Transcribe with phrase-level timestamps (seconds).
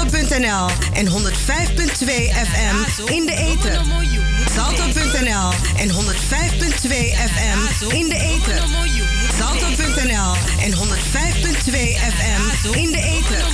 [0.00, 1.12] Salto.nl en 105.2
[2.32, 3.84] FM in de eten.
[4.54, 5.96] Salto.nl en 105.2
[7.30, 8.62] FM in de eten.
[9.38, 10.78] Salto.nl en 105.2
[12.14, 13.44] FM in de eten.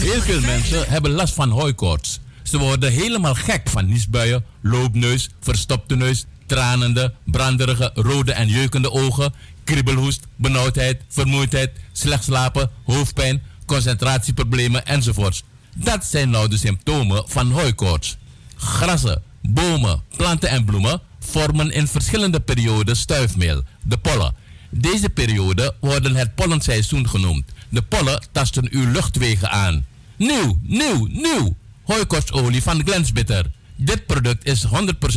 [0.00, 2.20] Heel veel mensen hebben last van hooikoorts.
[2.42, 9.34] Ze worden helemaal gek van niesbuien, loopneus, verstopte neus, tranende, branderige, rode en jeukende ogen,
[9.64, 15.42] kriebelhoest, benauwdheid, vermoeidheid, slecht slapen, hoofdpijn, concentratieproblemen enzovoorts.
[15.74, 18.16] Dat zijn nou de symptomen van hooikoorts.
[18.56, 24.34] Grassen, bomen, planten en bloemen vormen in verschillende perioden stuifmeel, de pollen.
[24.70, 27.44] Deze periode worden het pollenseizoen genoemd.
[27.68, 29.86] De pollen tasten uw luchtwegen aan.
[30.16, 31.56] Nieuw, nieuw, nieuw!
[31.82, 33.46] Hooikoortsolie van Glensbitter.
[33.76, 34.68] Dit product is 100%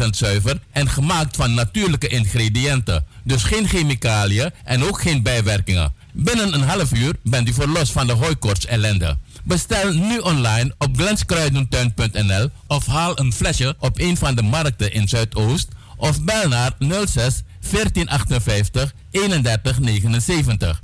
[0.10, 3.06] zuiver en gemaakt van natuurlijke ingrediënten.
[3.24, 5.94] Dus geen chemicaliën en ook geen bijwerkingen.
[6.24, 9.18] Binnen een half uur bent u verlost van de hooikoorts ellende.
[9.44, 15.08] Bestel nu online op glenskruidentuin.nl of haal een flesje op een van de markten in
[15.08, 20.82] Zuidoost of bel naar 06 1458 3179.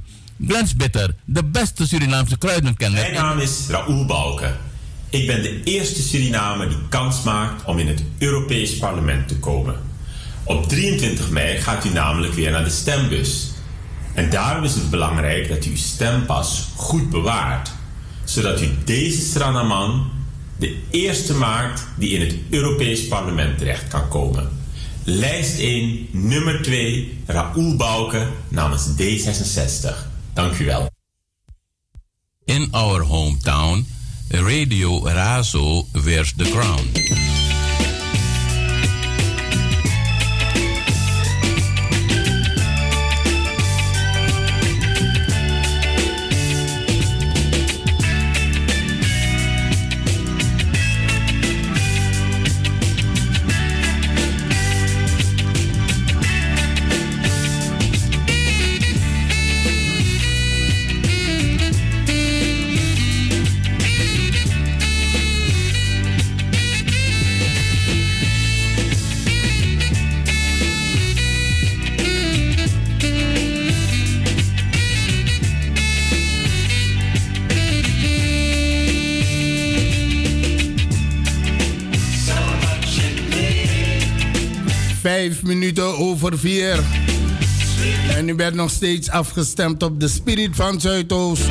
[0.47, 3.01] Glens Bitter, de beste Surinaamse kruidenkenner.
[3.01, 4.57] Mijn naam is Raoul Balken.
[5.09, 9.75] Ik ben de eerste Surinamer die kans maakt om in het Europees Parlement te komen.
[10.43, 13.54] Op 23 mei gaat u namelijk weer naar de stembus.
[14.15, 17.71] En daarom is het belangrijk dat u uw stempas goed bewaart,
[18.23, 20.11] zodat u deze Stranaman
[20.57, 24.49] de eerste maakt die in het Europees Parlement terecht kan komen.
[25.03, 29.95] Lijst 1, nummer 2, Raoul Bouke namens D66.
[30.33, 30.89] Dank u wel.
[32.45, 33.85] In our hometown,
[34.29, 37.24] Radio Razo wears the crown.
[85.75, 86.83] Minuten over vier.
[88.09, 91.43] En u bent nog steeds afgestemd op de Spirit van Zuidoost.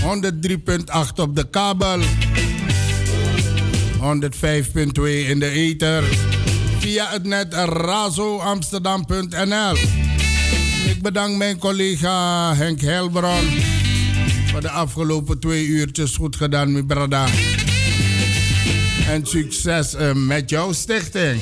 [0.00, 0.06] 103.8
[1.16, 2.00] op de kabel.
[2.00, 2.06] 105.2
[5.28, 6.04] in de ether.
[6.78, 9.76] Via het net razoamsterdam.nl.
[10.86, 13.48] Ik bedank mijn collega Henk Helbron.
[14.50, 17.26] Voor de afgelopen twee uurtjes goed gedaan, mijn brada.
[19.08, 21.40] En succes eh, met jouw stichting.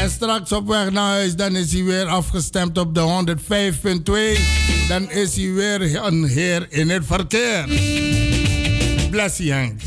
[0.00, 4.88] En straks op weg naar huis, dan is hij weer afgestemd op de 105.2.
[4.88, 7.64] Dan is hij weer een heer in het verkeer.
[9.10, 9.80] Bless you, Henk.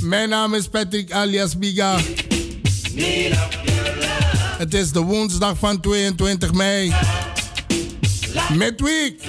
[0.00, 1.98] Mijn naam is Patrick alias Biga.
[4.58, 6.92] Het is de woensdag van 22 mei.
[8.54, 9.22] Midweek.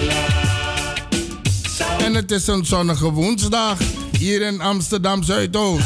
[1.97, 3.77] En het is een zonnige woensdag
[4.17, 5.85] hier in Amsterdam Zuidoost.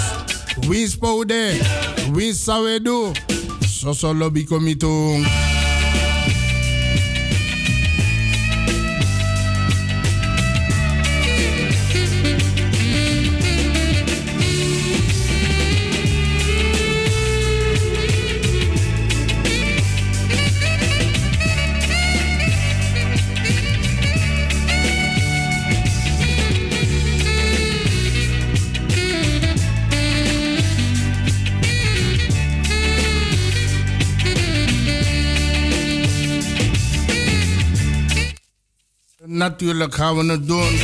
[0.68, 1.58] Wie spode?
[2.12, 3.37] Wie zou we doen?
[3.78, 4.88] Soso lobby comité.
[39.48, 40.80] Natuurlijk gaan we het doen.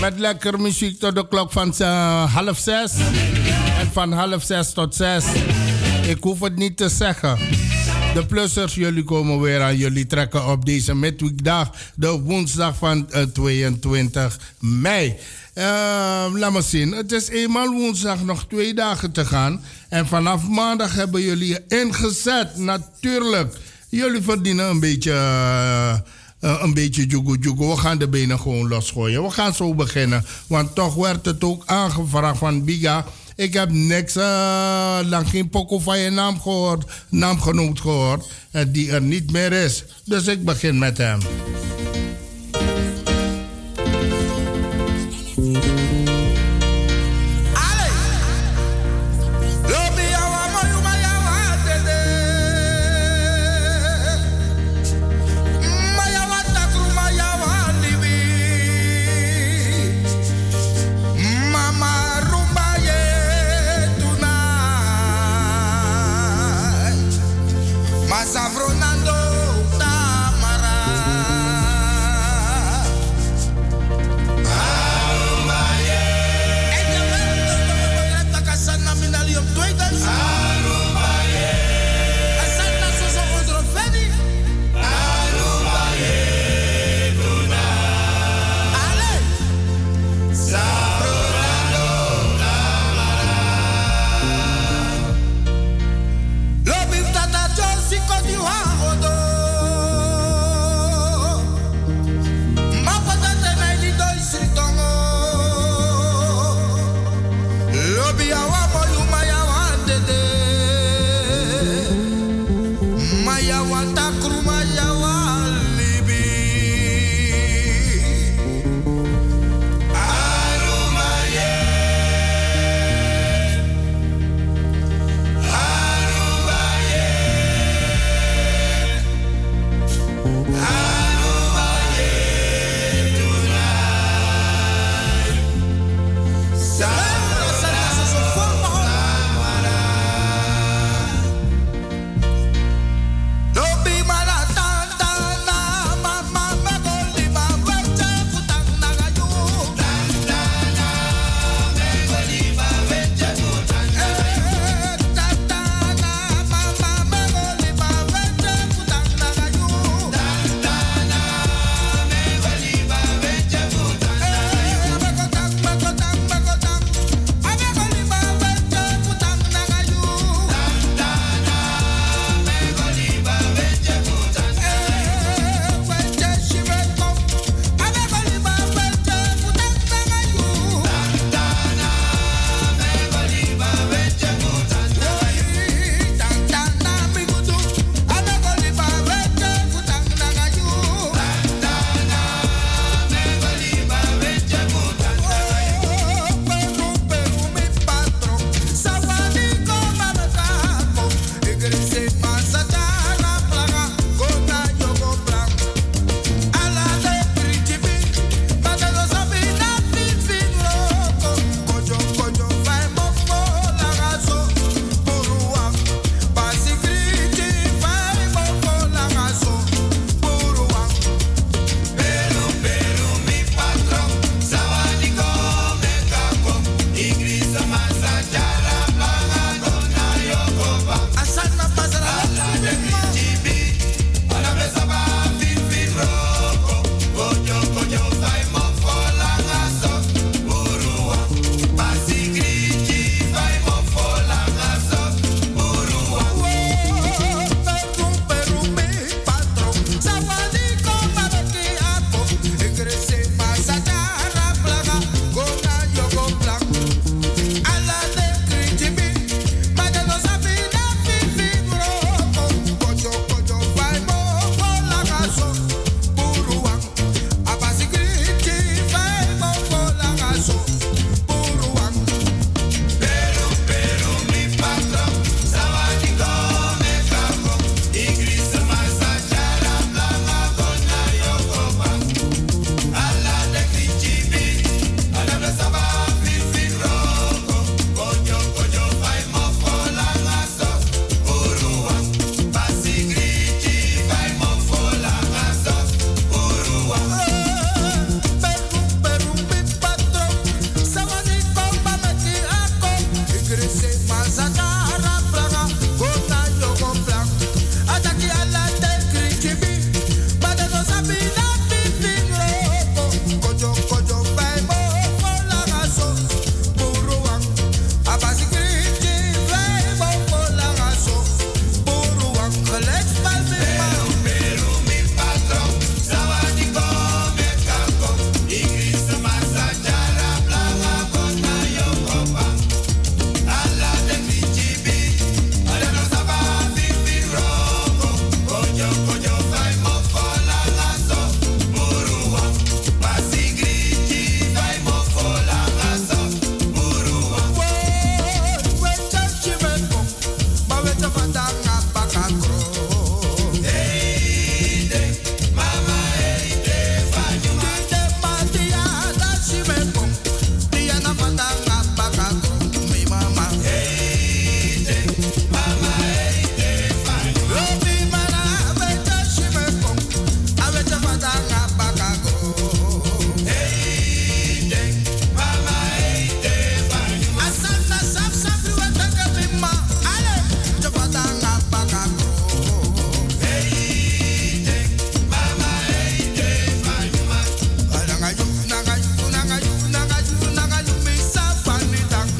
[0.00, 2.92] Met lekker muziek tot de klok van uh, half zes.
[3.78, 5.24] En van half zes tot zes.
[6.08, 7.38] Ik hoef het niet te zeggen.
[8.14, 9.76] De plussers, jullie komen weer aan.
[9.76, 11.70] Jullie trekken op deze midweekdag.
[11.94, 15.16] De woensdag van uh, 22 mei.
[15.54, 15.64] Uh,
[16.32, 16.92] laat me zien.
[16.92, 19.62] Het is eenmaal woensdag nog twee dagen te gaan.
[19.88, 22.56] En vanaf maandag hebben jullie ingezet.
[22.56, 23.56] Natuurlijk.
[23.88, 25.12] Jullie verdienen een beetje...
[25.12, 25.94] Uh,
[26.40, 27.66] uh, een beetje jugu jugu.
[27.66, 29.22] We gaan de benen gewoon losgooien.
[29.22, 30.24] We gaan zo beginnen.
[30.46, 33.04] Want toch werd het ook aangevraagd van Biga.
[33.36, 38.26] Ik heb niks, uh, lang geen poko van je naam gehoord, naam genoemd gehoord.
[38.52, 39.84] Uh, die er niet meer is.
[40.04, 41.18] Dus ik begin met hem.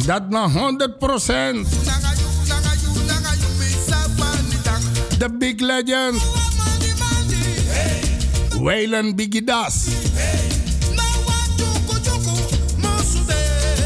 [0.09, 1.69] Dat na 100 procent.
[5.19, 6.17] The big legend.
[8.57, 9.89] Waylon Biggie Das.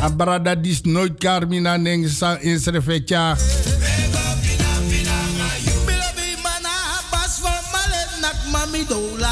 [0.00, 2.06] Abrada dis nooit Carmina Neng
[2.40, 3.36] in Srefetja.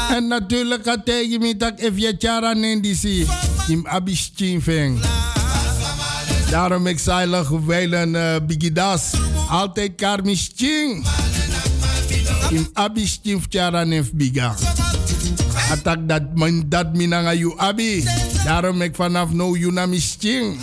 [0.09, 3.27] En natuurlijk had hij me dat if je chara nendisi
[3.67, 4.61] im abistin.
[6.51, 9.11] Daarom ik zeilig wijlen uh, bigidas
[9.49, 11.05] altijd karmisching.
[12.49, 14.55] Im abistin chara nef biga.
[15.71, 18.03] Atak dat man dat minanga yu abi.
[18.43, 20.59] Daarom ik vanaf no yu na misching.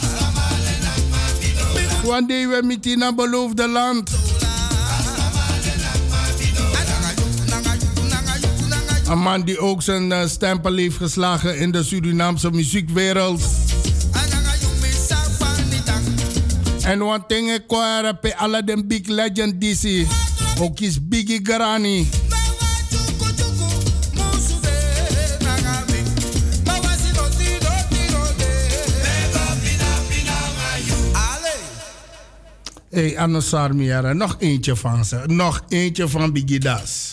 [2.04, 4.10] One day we meet in een beloofde land.
[9.08, 13.57] Een man die ook zijn uh, stempel heeft geslagen in de Surinaamse muziekwereld.
[16.88, 20.06] En wat dingen kwaren bij alle de big legend DC.
[20.60, 22.08] Ook is Biggie Garani.
[32.90, 35.22] Hey, Anno Sarmiera, nog eentje van ze.
[35.26, 37.07] Nog eentje van Biggie Das.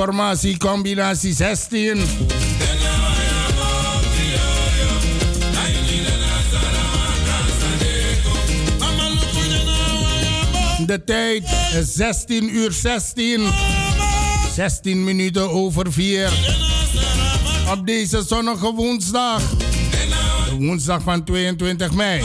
[0.00, 2.00] Formatie combinatie 16.
[10.86, 11.42] De tijd
[11.74, 13.40] is 16 uur 16.
[14.54, 16.30] 16 minuten over 4.
[17.70, 19.42] Op deze zonnige woensdag.
[19.50, 22.22] De woensdag van 22 mei.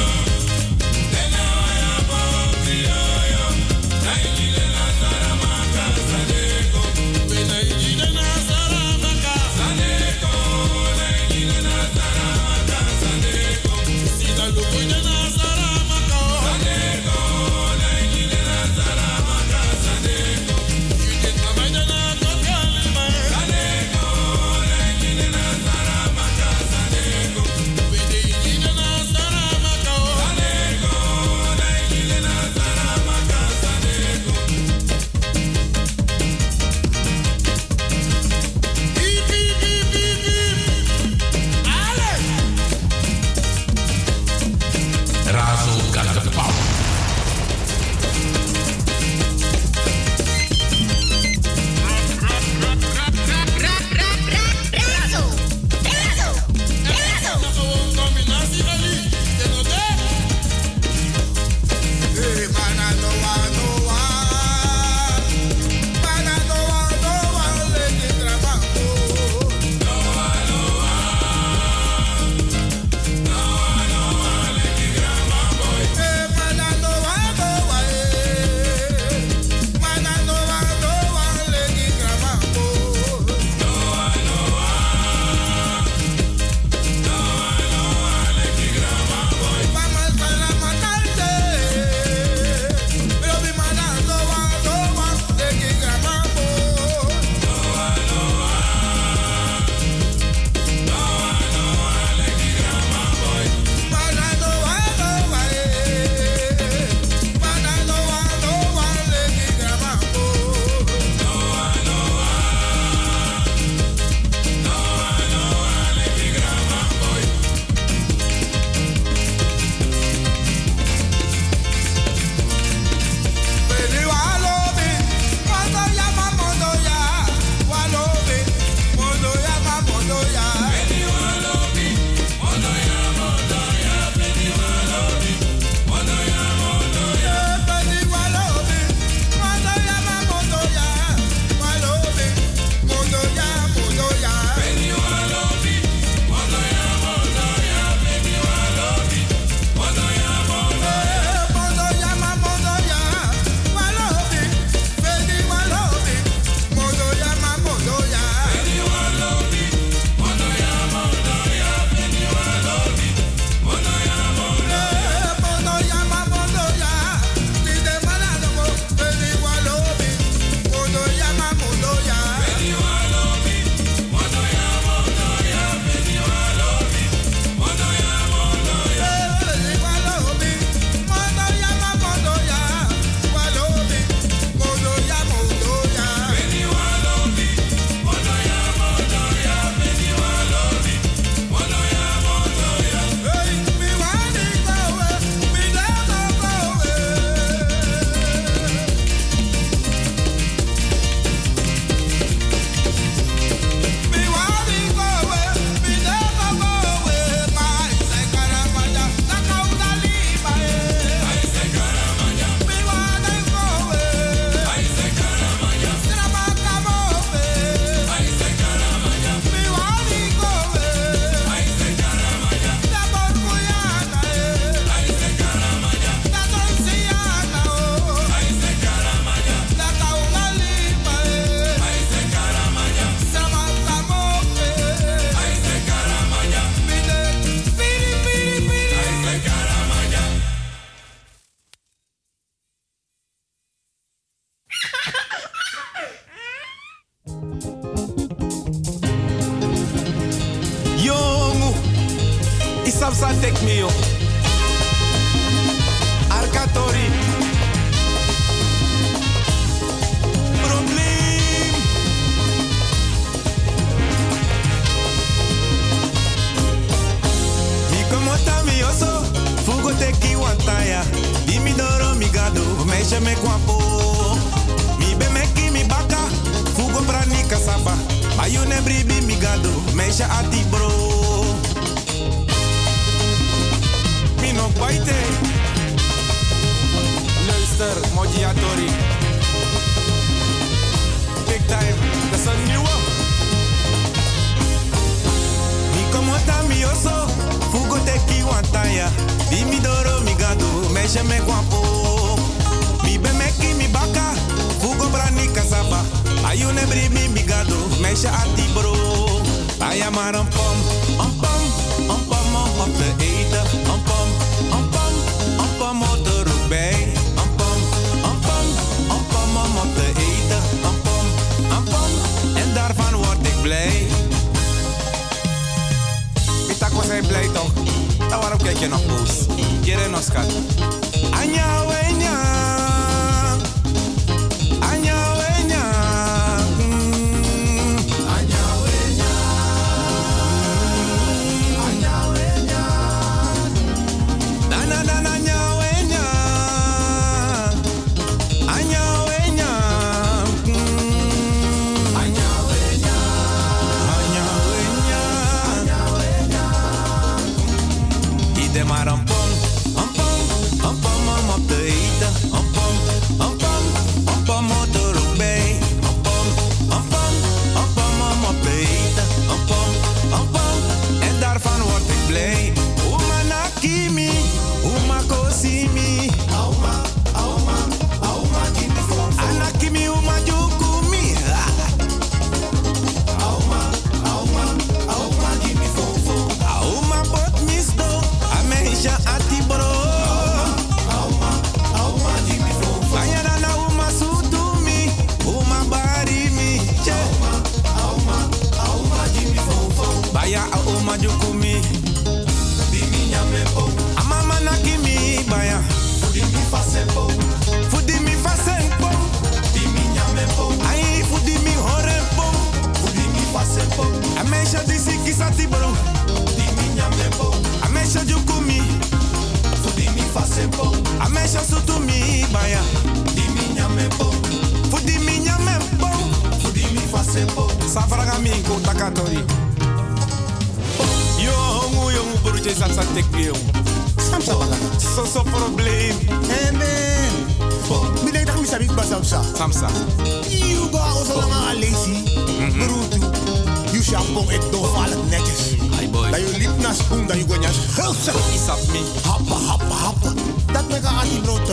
[446.95, 447.77] Dat je spoen, dat je gewoon jas.
[447.95, 448.31] Hulsa.
[448.53, 449.01] Isap me.
[449.23, 450.31] Happa, happa, happa.
[450.73, 451.67] Dat mega aan die brood.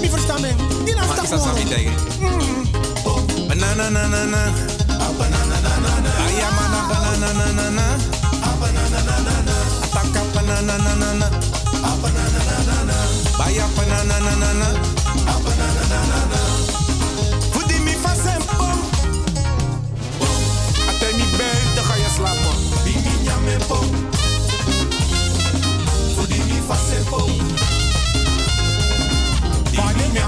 [0.00, 0.56] Mi verstaan men.
[0.84, 1.92] Die naast Maar dat is dat tegen?
[3.48, 4.42] Banana na na na.
[5.18, 6.12] Banana na na na.
[6.26, 7.86] Ayamana banana na na na.
[8.60, 9.56] Banana na na na.
[9.84, 11.28] Ataka banana na na na.
[12.02, 12.96] Banana na na na.
[13.38, 14.89] Baya banana na na na.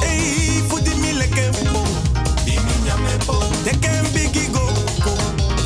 [0.00, 0.62] Hey.
[2.44, 3.36] Dimi nyamepo.
[3.64, 4.66] Teken bigi go.
[5.04, 5.14] go.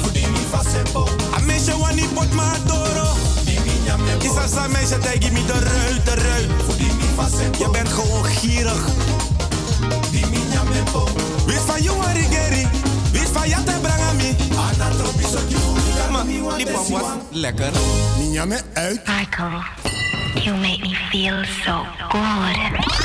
[0.02, 1.08] Fudimi fasepo.
[1.34, 3.08] A meisje wani pot ma doro.
[3.44, 3.90] Dimi
[4.42, 6.50] als een meisje tegen me de ruit, de ruit.
[7.16, 7.58] Fasepo.
[7.58, 8.84] Je bent gewoon gierig.
[10.10, 10.42] Dimi.
[11.46, 11.96] Wist van jou.
[13.12, 13.48] Wist van
[16.10, 17.72] Maar die pap was lekker.
[18.18, 19.00] Mi nyame uit.
[19.06, 19.62] Michael,
[20.34, 23.03] you make me feel so good.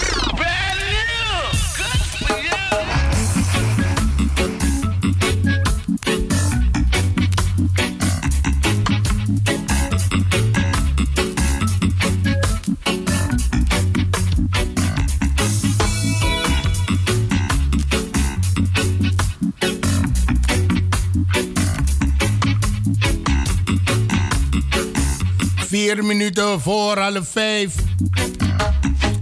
[25.90, 27.76] Vier minuten voor half vijf.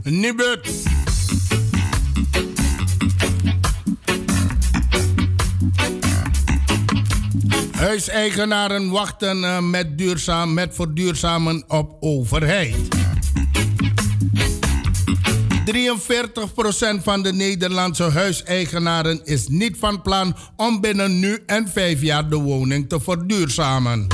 [0.04, 0.70] Nibud.
[7.72, 12.76] Huiseigenaren wachten eh, met, duurzaam, met verduurzamen op overheid.
[12.76, 12.80] 43%
[17.04, 22.36] van de Nederlandse huiseigenaren is niet van plan om binnen nu en vijf jaar de
[22.36, 24.08] woning te verduurzamen.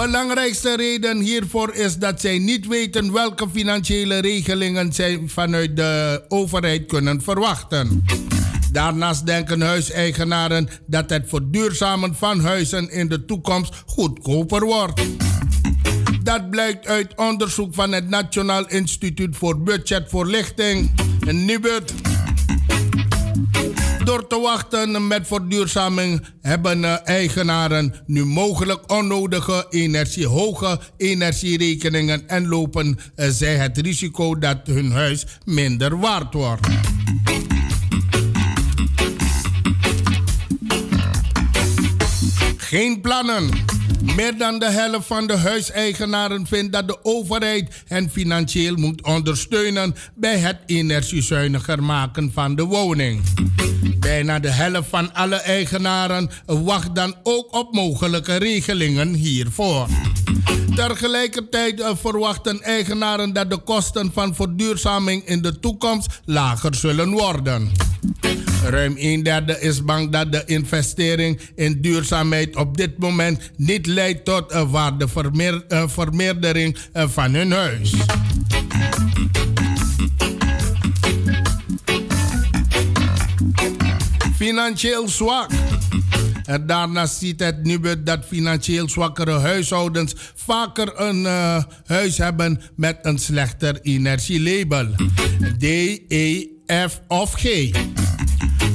[0.00, 6.86] Belangrijkste reden hiervoor is dat zij niet weten welke financiële regelingen zij vanuit de overheid
[6.86, 8.04] kunnen verwachten.
[8.72, 15.00] Daarnaast denken huiseigenaren dat het verduurzamen van huizen in de toekomst goedkoper wordt.
[16.22, 20.90] Dat blijkt uit onderzoek van het Nationaal Instituut voor Budgetvoorlichting,
[21.26, 21.92] NIBUD.
[24.10, 32.48] Door te wachten met verduurzaming hebben eh, eigenaren nu mogelijk onnodige energie, hoge energierekeningen en
[32.48, 36.66] lopen eh, zij het risico dat hun huis minder waard wordt.
[42.56, 43.48] Geen plannen.
[44.02, 49.94] Meer dan de helft van de huiseigenaren vindt dat de overheid hen financieel moet ondersteunen
[50.14, 53.22] bij het energiezuiniger maken van de woning.
[53.98, 59.86] Bijna de helft van alle eigenaren wacht dan ook op mogelijke regelingen hiervoor.
[60.74, 67.72] Tegelijkertijd eh, verwachten eigenaren dat de kosten van verduurzaming in de toekomst lager zullen worden.
[68.70, 74.24] Ruim een derde is bang dat de investering in duurzaamheid op dit moment niet leidt
[74.24, 77.94] tot een waardevermeerdering eh, van hun huis.
[84.36, 85.50] Financieel zwak.
[86.44, 92.98] En daarnaast ziet het nu dat financieel zwakkere huishoudens vaker een uh, huis hebben met
[93.02, 94.94] een slechter energielabel.
[95.58, 95.64] D,
[96.08, 96.46] E,
[96.88, 97.70] F of G.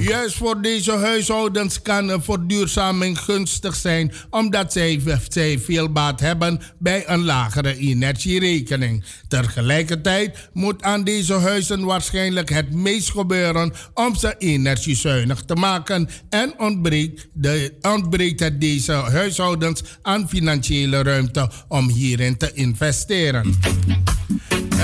[0.08, 7.10] Juist voor deze huishoudens kan verduurzaming gunstig zijn, omdat zij, zij veel baat hebben bij
[7.10, 9.04] een lagere energierekening.
[9.28, 16.60] Tegelijkertijd moet aan deze huizen waarschijnlijk het meest gebeuren om ze energiezuinig te maken en
[16.60, 23.60] ontbreekt, de, ontbreekt het deze huishoudens aan financiële ruimte om hierin te investeren.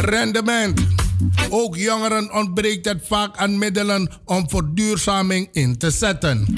[0.02, 1.10] Rendement.
[1.50, 6.54] Ook jongeren ontbreekt het vaak aan middelen om verduurzaming in te zetten.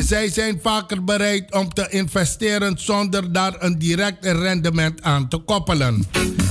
[0.00, 6.06] Zij zijn vaker bereid om te investeren zonder daar een direct rendement aan te koppelen,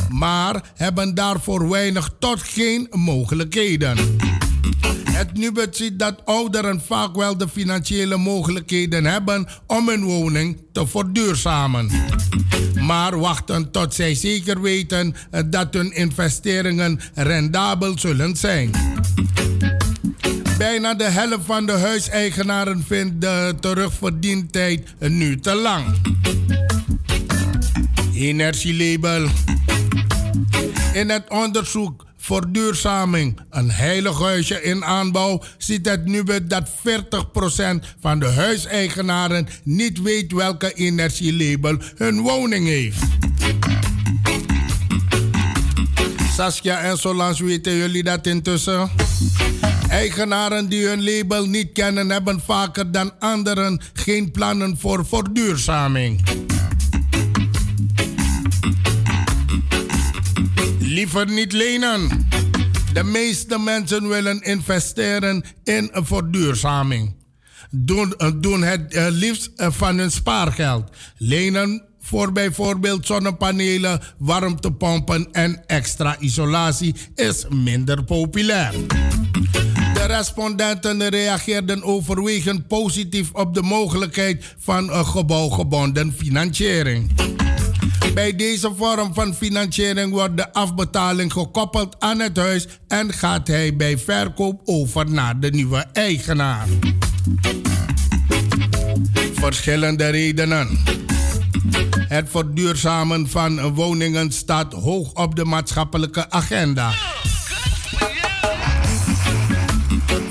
[0.10, 3.98] maar hebben daarvoor weinig tot geen mogelijkheden.
[5.12, 10.88] Het Nubet ziet dat ouderen vaak wel de financiële mogelijkheden hebben om hun woning te
[10.88, 11.90] verduurzamen.
[12.86, 15.16] Maar wachten tot zij zeker weten
[15.46, 18.72] dat hun investeringen rendabel zullen zijn.
[20.58, 25.86] Bijna de helft van de huiseigenaren vindt de terugverdientijd nu te lang.
[28.14, 29.28] Energielabel.
[30.94, 36.72] In het onderzoek verduurzaming, een heilig huisje in aanbouw, ziet het nu dat 40%
[38.00, 42.98] van de huiseigenaren niet weet welke energielabel hun woning heeft.
[46.34, 48.90] Saskia en Solange, weten jullie dat intussen?
[49.90, 56.22] Eigenaren die hun label niet kennen, hebben vaker dan anderen geen plannen voor verduurzaming.
[60.94, 62.28] Liever niet lenen.
[62.94, 67.16] De meeste mensen willen investeren in een verduurzaming.
[67.70, 70.90] Doen, eh, doen het uh, liefst uh, van hun spaargeld.
[71.18, 78.72] Lenen voor bijvoorbeeld zonnepanelen, warmtepompen en extra isolatie is minder populair.
[79.94, 87.12] De respondenten reageerden overwegend positief op de mogelijkheid van een gebouwgebonden financiering.
[88.14, 93.76] Bij deze vorm van financiering wordt de afbetaling gekoppeld aan het huis en gaat hij
[93.76, 96.68] bij verkoop over naar de nieuwe eigenaar.
[99.34, 100.84] Verschillende redenen.
[102.08, 106.92] Het verduurzamen van woningen staat hoog op de maatschappelijke agenda.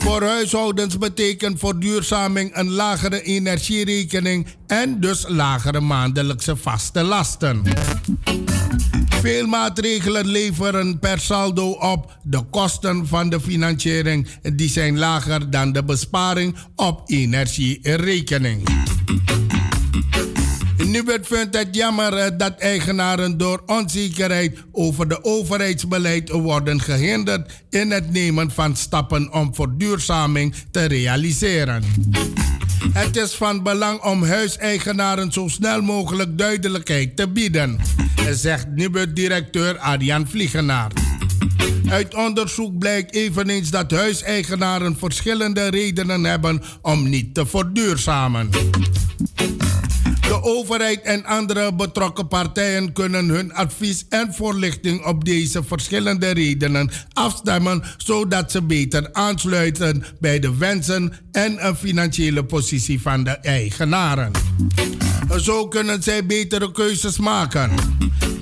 [0.03, 7.63] Voor huishoudens betekent verduurzaming een lagere energierekening en dus lagere maandelijkse vaste lasten.
[9.09, 15.73] Veel maatregelen leveren per saldo op de kosten van de financiering, die zijn lager dan
[15.73, 18.63] de besparing op energierekening.
[20.93, 27.91] Nubert vindt het jammer eh, dat eigenaren door onzekerheid over de overheidsbeleid worden gehinderd in
[27.91, 31.85] het nemen van stappen om verduurzaming te realiseren.
[32.93, 37.79] Het is van belang om huiseigenaren zo snel mogelijk duidelijkheid te bieden,
[38.31, 40.93] zegt Nubert-directeur Arjan Vliegenaar.
[41.89, 48.51] Uit onderzoek blijkt eveneens dat huiseigenaren verschillende redenen hebben om niet te verduurzamen.
[50.33, 56.91] De overheid en andere betrokken partijen kunnen hun advies en voorlichting op deze verschillende redenen
[57.13, 64.31] afstemmen, zodat ze beter aansluiten bij de wensen en een financiële positie van de eigenaren.
[65.37, 67.71] Zo kunnen zij betere keuzes maken.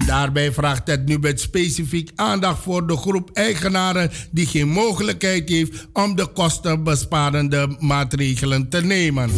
[0.06, 5.86] Daarbij vraagt het nu met specifiek aandacht voor de groep eigenaren die geen mogelijkheid heeft
[5.92, 9.30] om de kostenbesparende maatregelen te nemen.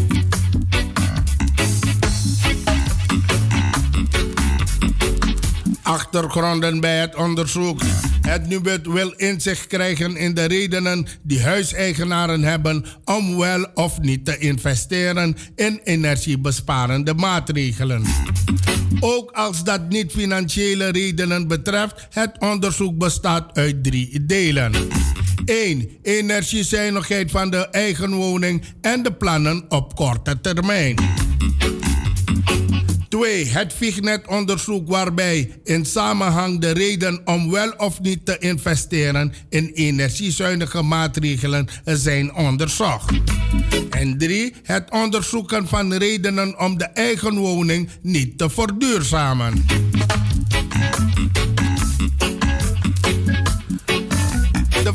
[5.93, 7.83] Achtergronden bij het onderzoek.
[8.21, 14.25] Het NUBET wil inzicht krijgen in de redenen die huiseigenaren hebben om wel of niet
[14.25, 18.05] te investeren in energiebesparende maatregelen.
[19.01, 24.73] Ook als dat niet financiële redenen betreft, het onderzoek bestaat uit drie delen.
[25.45, 25.89] 1.
[26.03, 30.95] Energiezuinigheid van de eigen woning en de plannen op korte termijn.
[33.23, 33.47] 2.
[33.47, 40.83] Het VIGNET-onderzoek waarbij in samenhang de reden om wel of niet te investeren in energiezuinige
[40.83, 43.13] maatregelen zijn onderzocht.
[43.91, 44.55] En 3.
[44.63, 49.65] Het onderzoeken van redenen om de eigen woning niet te verduurzamen.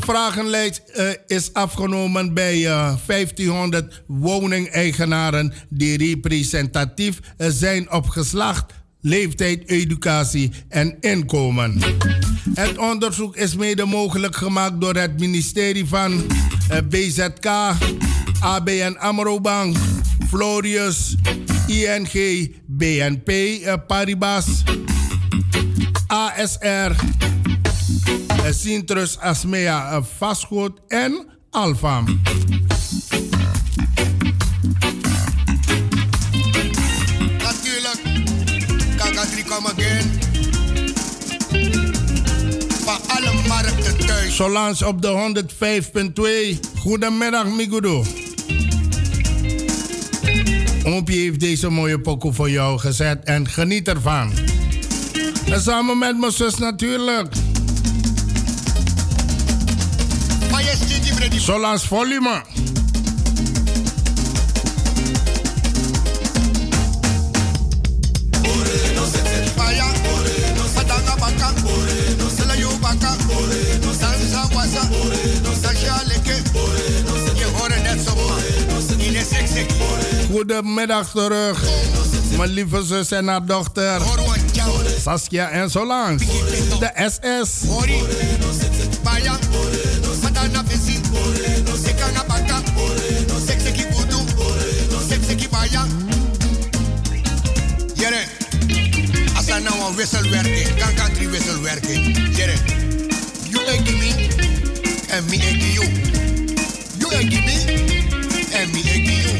[0.08, 8.72] Vragenlijst uh, is afgenomen bij uh, eh, 1500 woningeigenaren die representatief uh, zijn op geslacht,
[9.00, 11.80] leeftijd, educatie en inkomen.
[12.54, 16.26] Het onderzoek is mede mogelijk gemaakt door het ministerie van
[16.88, 17.46] BZK,
[18.40, 19.76] ABN AMRO Bank,
[20.28, 21.14] Florius,
[21.66, 23.32] ING, BNP
[23.86, 24.62] Paribas,
[26.06, 26.92] ASR
[28.52, 32.20] Sintrus Asmea Vastgoed en Alfam.
[37.38, 38.00] Natuurlijk,
[38.96, 40.18] Kakadri come again.
[42.84, 44.36] Van alle markten thuis.
[44.36, 45.34] Solans op de
[46.54, 46.78] 105.2.
[46.78, 48.04] Goedemiddag, Migudo.
[50.84, 54.32] Oompje heeft deze mooie pokoe voor jou gezet en geniet ervan.
[55.50, 57.47] En samen met mijn zus natuurlijk.
[61.48, 62.42] Solans volume.
[80.30, 81.62] Goedemiddag terug.
[82.36, 84.00] Mijn lieve zus en haar dochter.
[85.02, 86.16] Saskia en Solange.
[86.78, 87.66] De SS.
[99.98, 102.14] Wisselwerking, kan country wisselwerking.
[102.30, 102.54] Jere,
[103.50, 104.30] you ain't give me,
[105.10, 105.82] and me ain't you.
[107.02, 107.58] You ain't give me,
[108.54, 109.34] and me ain't give you.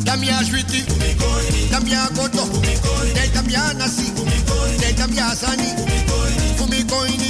[0.00, 0.80] Damia Shwiti,
[1.68, 2.48] Damia Goto,
[3.36, 4.08] Damia Nasi,
[4.96, 5.68] Damia Sani,
[6.56, 7.28] Fumikoini,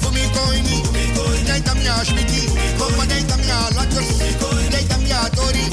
[0.00, 0.80] Fumikoini.
[1.44, 4.08] Deita minha Schmidt, como deita minha Latos,
[4.72, 5.68] deita minha Tori,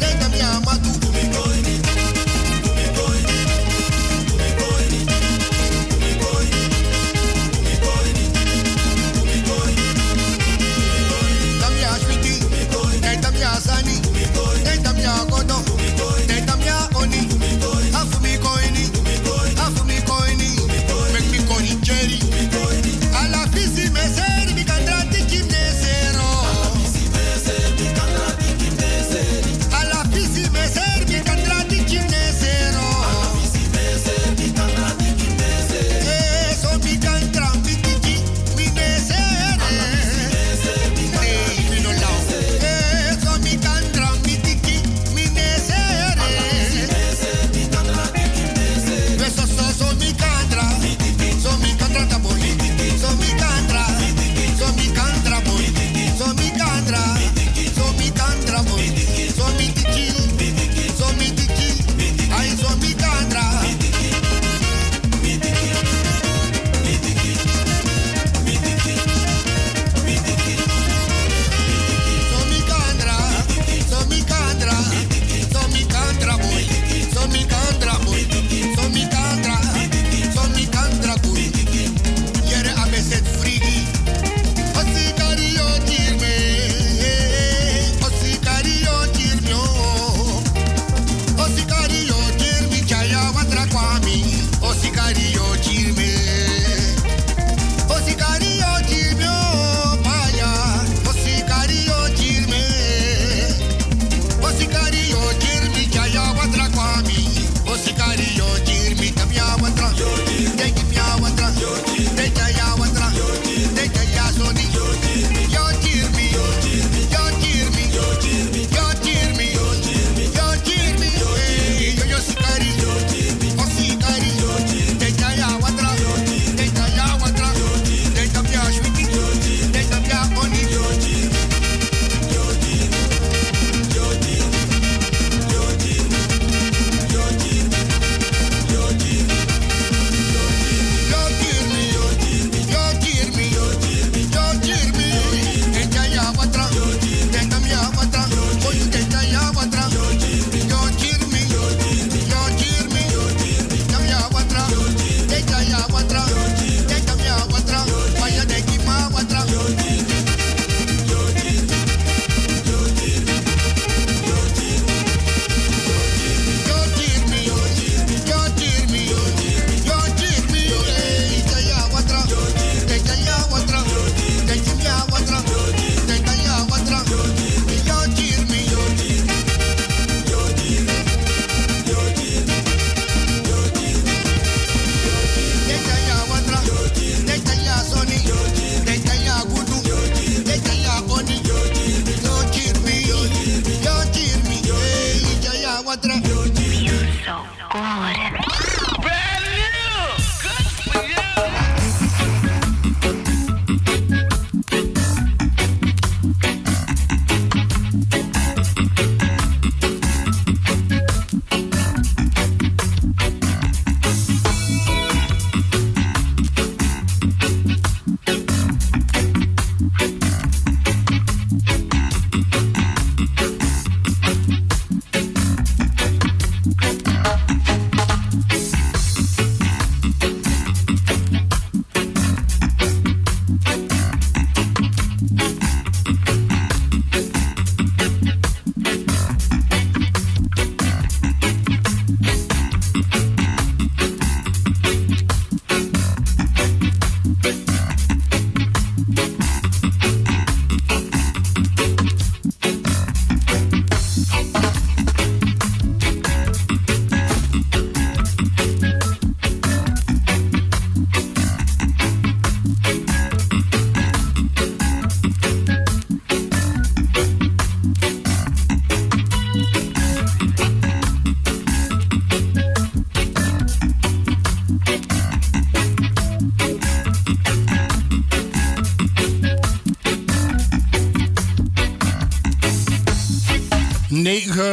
[0.00, 0.92] deita minha Matu.
[0.92, 1.01] Sani, deita minha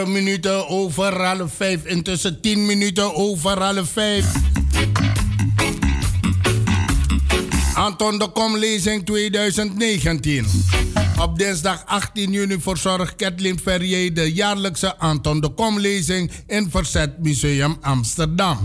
[0.07, 1.85] minuten over half 5.
[1.85, 4.25] Intussen 10 minuten over half 5.
[7.73, 10.45] Anton de Kom lezing 2019.
[11.19, 17.19] Op dinsdag 18 juni verzorgt Kathleen Ferrier de jaarlijkse Anton de Kom lezing in Verzet
[17.19, 18.57] Museum Amsterdam.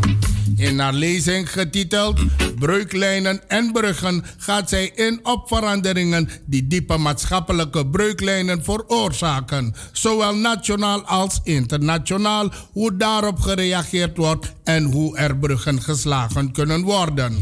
[0.56, 2.20] In haar lezing getiteld
[2.58, 11.02] Breuklijnen en Bruggen gaat zij in op veranderingen die diepe maatschappelijke breuklijnen veroorzaken, zowel nationaal
[11.02, 17.38] als internationaal, hoe daarop gereageerd wordt en hoe er bruggen geslagen kunnen worden.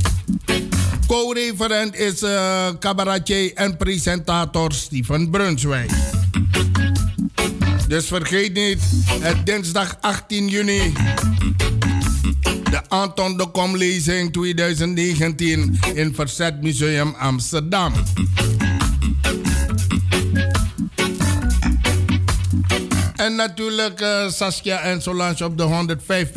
[1.06, 5.90] Co-referent is uh, cabaretier en presentator Steven Brunswijk.
[7.88, 8.80] Dus vergeet niet,
[9.20, 10.92] het dinsdag 18 juni
[12.72, 17.92] de Anton de Kom lezing 2019 in Verzet Museum Amsterdam.
[23.16, 25.96] En natuurlijk uh, Saskia en Solange op de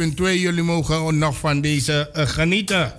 [0.09, 0.15] 105.2.
[0.15, 2.93] Jullie mogen nog van deze uh, genieten.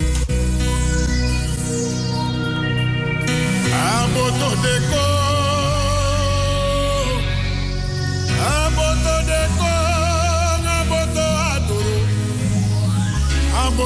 [3.73, 4.55] Aboto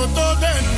[0.02, 0.71] Aboto de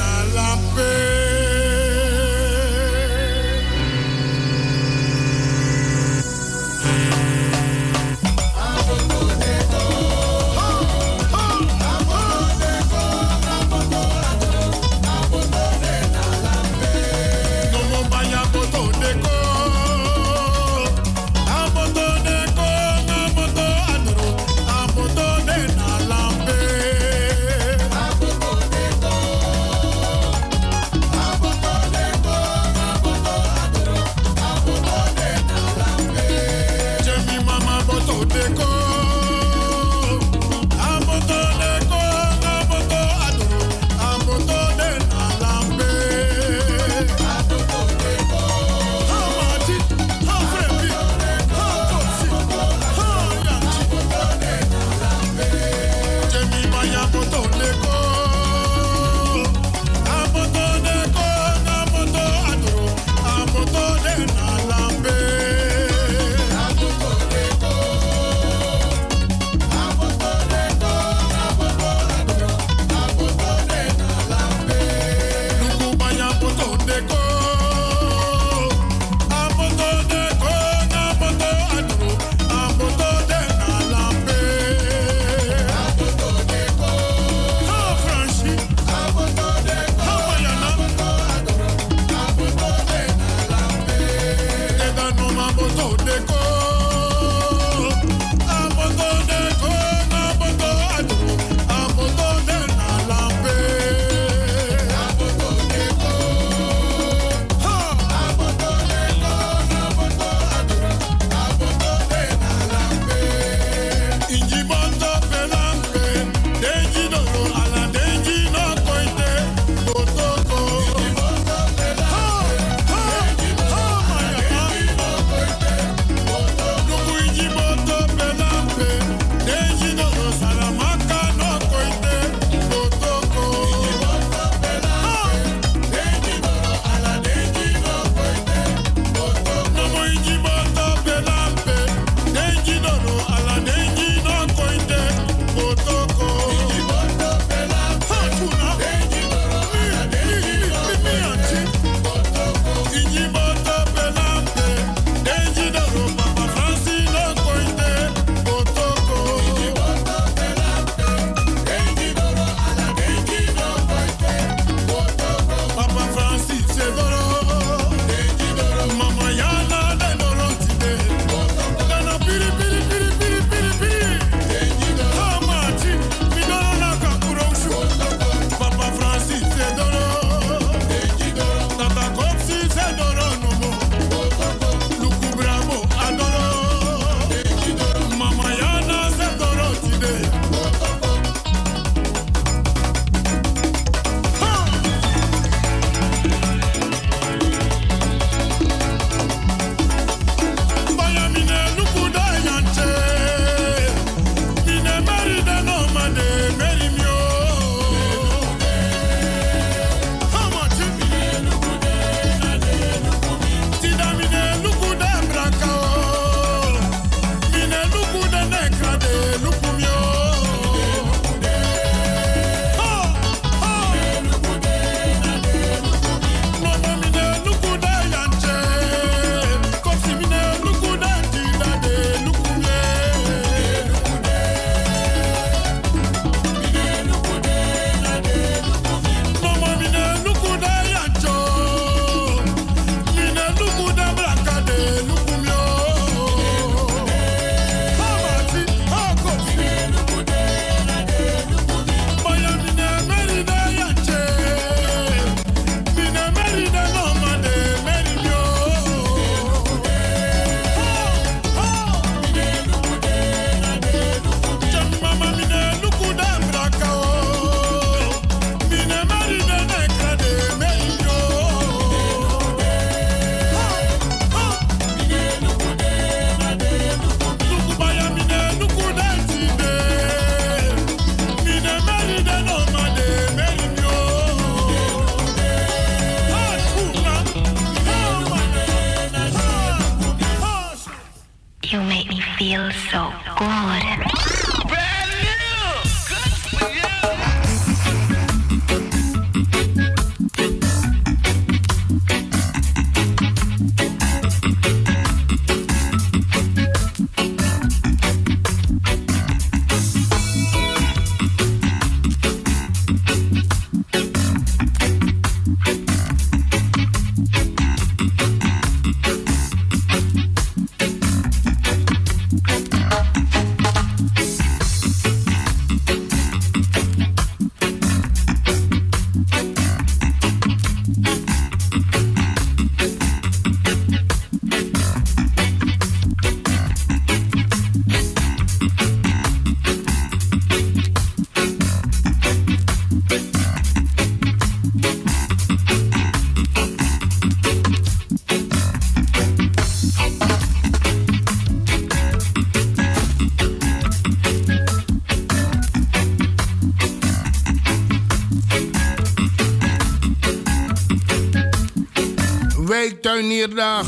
[363.14, 363.88] Weektuinierdag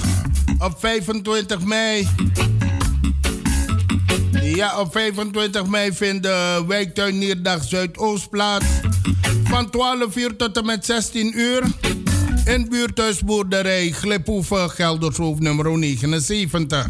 [0.60, 2.08] op 25 mei.
[4.42, 8.66] Ja, op 25 mei vindt de Wijktuinierdag Zuidoost plaats.
[9.44, 11.64] Van 12 uur tot en met 16 uur.
[12.46, 16.88] In buurthuisboerderij Gliphoeven, Geldershoofd nummer 79.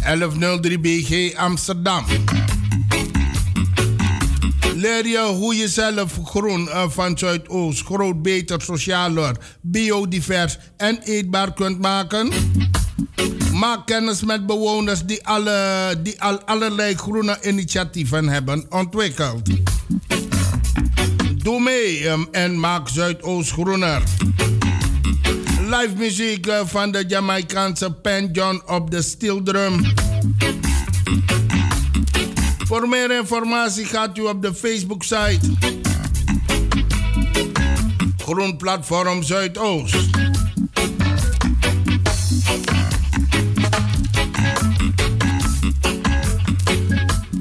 [0.00, 2.04] 1103 BG Amsterdam.
[4.76, 9.36] Leer je hoe je zelf groen uh, van Zuidoost groot, beter, socialer,
[9.70, 12.30] biodivers en eetbaar kunt maken?
[13.52, 19.48] Maak kennis met bewoners die, alle, die al allerlei groene initiatieven hebben ontwikkeld.
[21.36, 24.02] Doe mee um, en maak Zuidoost groener.
[25.60, 29.92] Live muziek uh, van de Jamaicaanse Pen John op de steel drum.
[32.66, 35.75] Voor meer informatie gaat u op de Facebook-site
[38.26, 39.96] Groen Platform Zuidoost.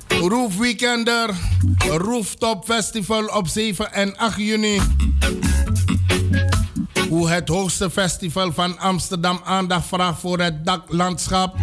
[0.07, 1.29] Roof Weekender,
[1.77, 4.79] Rooftop Festival op 7 en 8 juni.
[7.09, 11.55] Hoe het hoogste festival van Amsterdam aandacht vraagt voor het daklandschap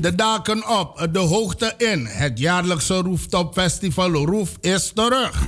[0.00, 2.06] de daken op, de hoogte in.
[2.06, 5.44] Het jaarlijkse Rooftop Festival Roof is terug.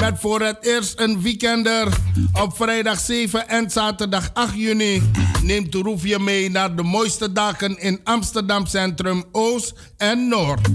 [0.00, 1.88] Met voor het eerst een weekender.
[2.32, 5.02] Op vrijdag 7 en zaterdag 8 juni
[5.42, 10.68] neemt Roof je mee naar de mooiste daken in Amsterdam Centrum Oost en Noord.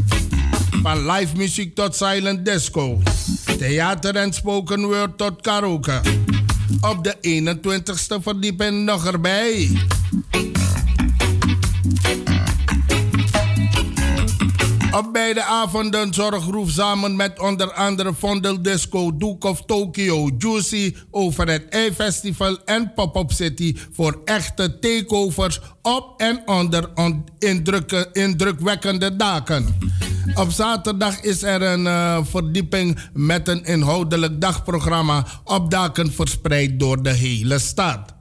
[0.82, 3.02] Van live muziek tot silent disco.
[3.58, 6.02] Theater en spoken word tot karaoke.
[6.82, 9.70] Op de 21ste verdieping nog erbij.
[14.96, 20.96] Op beide avonden zorgt Roef samen met onder andere Vondel Disco, Duke of Tokyo, Juicy
[21.12, 26.90] over het E-festival en Pop-Up City voor echte takeovers op en onder
[27.40, 29.78] indruk, indrukwekkende daken.
[30.36, 37.04] Op zaterdag is er een uh, verdieping met een inhoudelijk dagprogramma op daken verspreid door
[37.04, 38.15] de hele stad.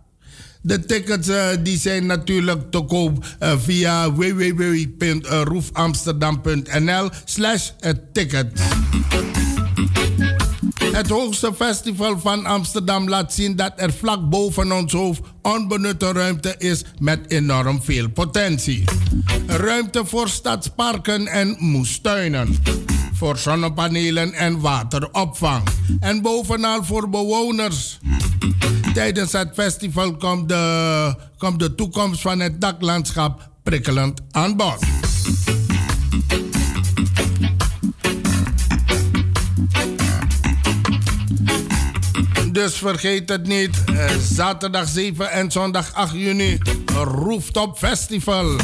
[0.67, 7.71] De tickets uh, die zijn natuurlijk te koop uh, via www.roefamsterdam.nl slash
[8.13, 8.61] ticket.
[10.93, 16.55] Het hoogste festival van Amsterdam laat zien dat er vlak boven ons hoofd onbenutte ruimte
[16.59, 18.85] is met enorm veel potentie.
[19.47, 22.59] Ruimte voor stadsparken en moestuinen.
[23.13, 25.63] Voor zonnepanelen en wateropvang.
[26.01, 27.99] En bovenal voor bewoners.
[28.95, 34.79] Tijdens het festival komt de, komt de toekomst van het daklandschap prikkelend aan bod.
[42.53, 43.85] Dus vergeet het niet.
[43.85, 46.59] Eh, zaterdag 7 en zondag 8 juni.
[46.95, 48.57] Rooftop Festival.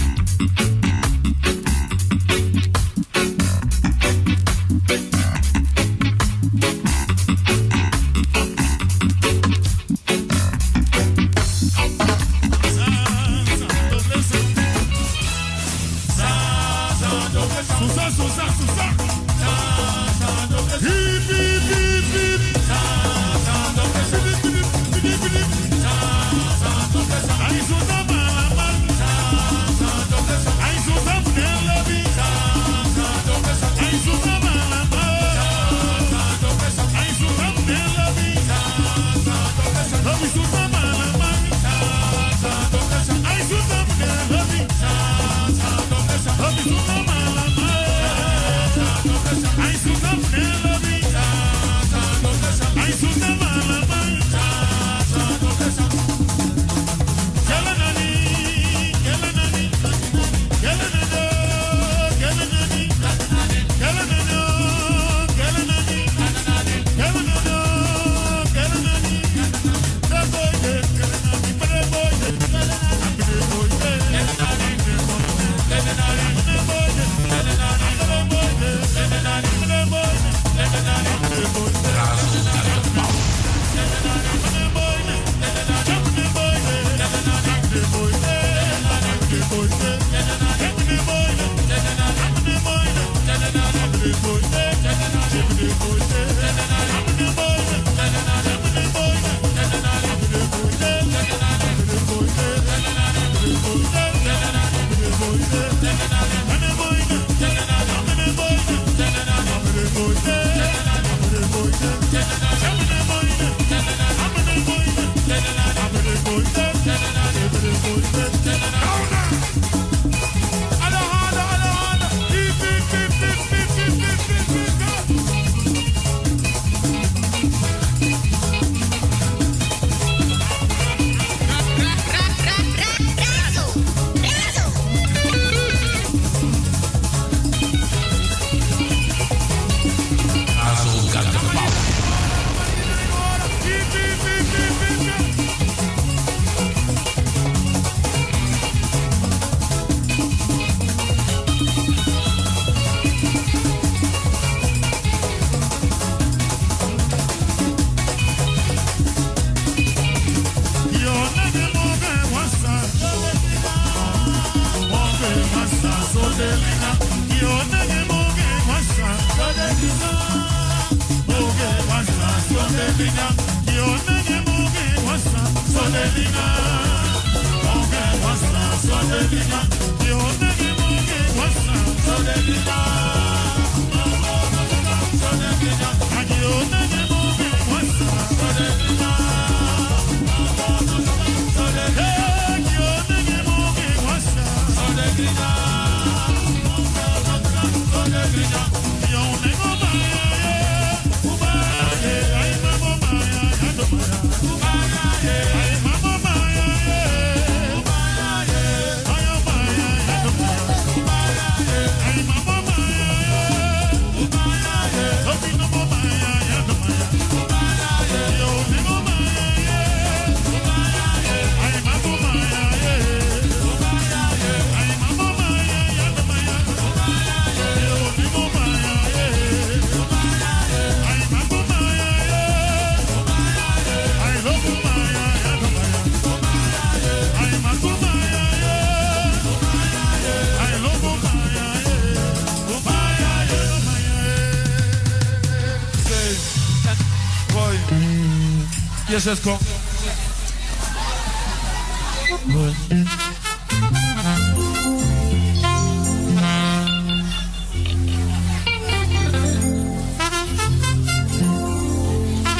[249.21, 249.59] Go.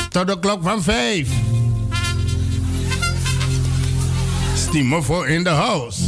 [0.09, 1.29] Tot de klok van vijf.
[4.55, 6.00] Steamer voor in the house.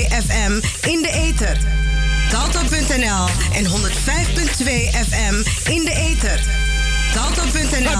[0.00, 0.52] FM
[0.88, 1.58] in de ether.
[2.30, 3.72] Salto.nl en 105.2
[5.08, 5.34] FM
[5.70, 6.40] in de ether.
[7.14, 7.98] Salto.nl.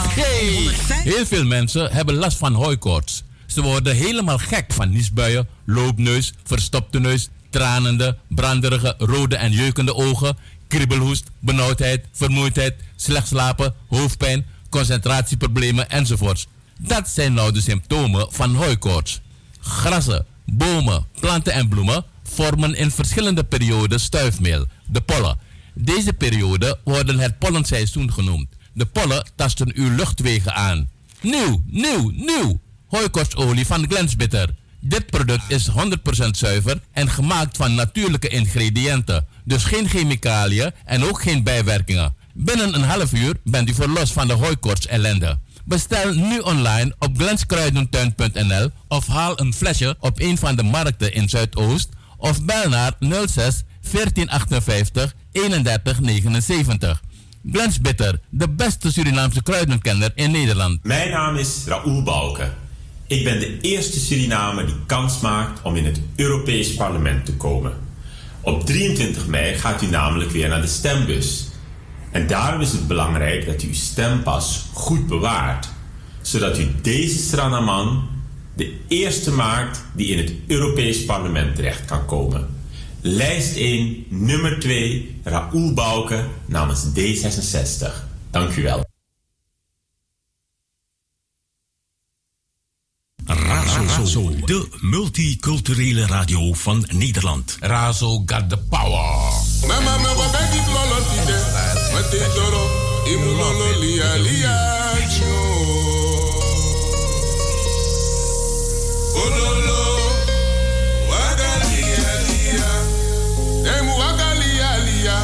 [0.92, 3.22] Heel veel mensen hebben last van hooikoorts.
[3.46, 10.36] Ze worden helemaal gek van niesbuien, loopneus, verstopte neus, tranende, branderige, rode en jeukende ogen,
[10.68, 16.46] kriebelhoest, benauwdheid, vermoeidheid, slecht slapen, hoofdpijn, concentratieproblemen enzovoorts.
[16.78, 19.20] Dat zijn nou de symptomen van hooikoorts.
[19.60, 25.38] Grassen, bomen, planten en bloemen vormen in verschillende perioden stuifmeel, de pollen.
[25.74, 28.48] Deze perioden worden het pollenseizoen genoemd.
[28.72, 30.88] De pollen tasten uw luchtwegen aan.
[31.20, 32.60] Nieuw, nieuw, nieuw!
[32.86, 34.54] Hooikortsolie van Glensbitter.
[34.80, 35.72] Dit product is 100%
[36.30, 39.26] zuiver en gemaakt van natuurlijke ingrediënten.
[39.44, 42.14] Dus geen chemicaliën en ook geen bijwerkingen.
[42.34, 45.38] Binnen een half uur bent u verlost van de hooikorts ellende.
[45.64, 51.28] Bestel nu online op glenskruidentuin.nl of haal een flesje op een van de markten in
[51.28, 57.02] Zuidoost of bel naar 06 1458 3179.
[57.50, 60.84] Glens Bitter, de beste Surinaamse kruidenkenner in Nederland.
[60.84, 62.54] Mijn naam is Raoul Balken.
[63.06, 67.72] Ik ben de eerste Surinamer die kans maakt om in het Europees Parlement te komen.
[68.40, 71.51] Op 23 mei gaat u namelijk weer naar de stembus.
[72.12, 75.68] En daarom is het belangrijk dat u uw stempas goed bewaart,
[76.20, 78.08] zodat u deze Stranaman
[78.54, 82.48] de eerste maakt die in het Europees Parlement terecht kan komen.
[83.00, 87.92] Lijst 1, nummer 2, Raoul Bouke namens D66.
[88.30, 88.90] Dank u wel.
[93.24, 97.56] Razo, de multiculturele radio van Nederland.
[97.60, 99.32] Razo got the power.
[102.02, 102.64] atejoro
[103.12, 104.56] imulolo lialia
[105.14, 105.34] jo
[109.22, 109.82] ololo
[112.28, 112.70] liya,
[113.76, 115.18] emu wagalialia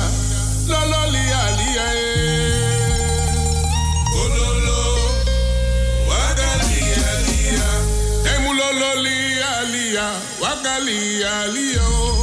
[0.71, 1.87] lolo lialia
[4.23, 4.81] ololo
[7.27, 7.69] liya,
[8.35, 10.07] emu lolo lialia
[11.55, 12.18] liya o.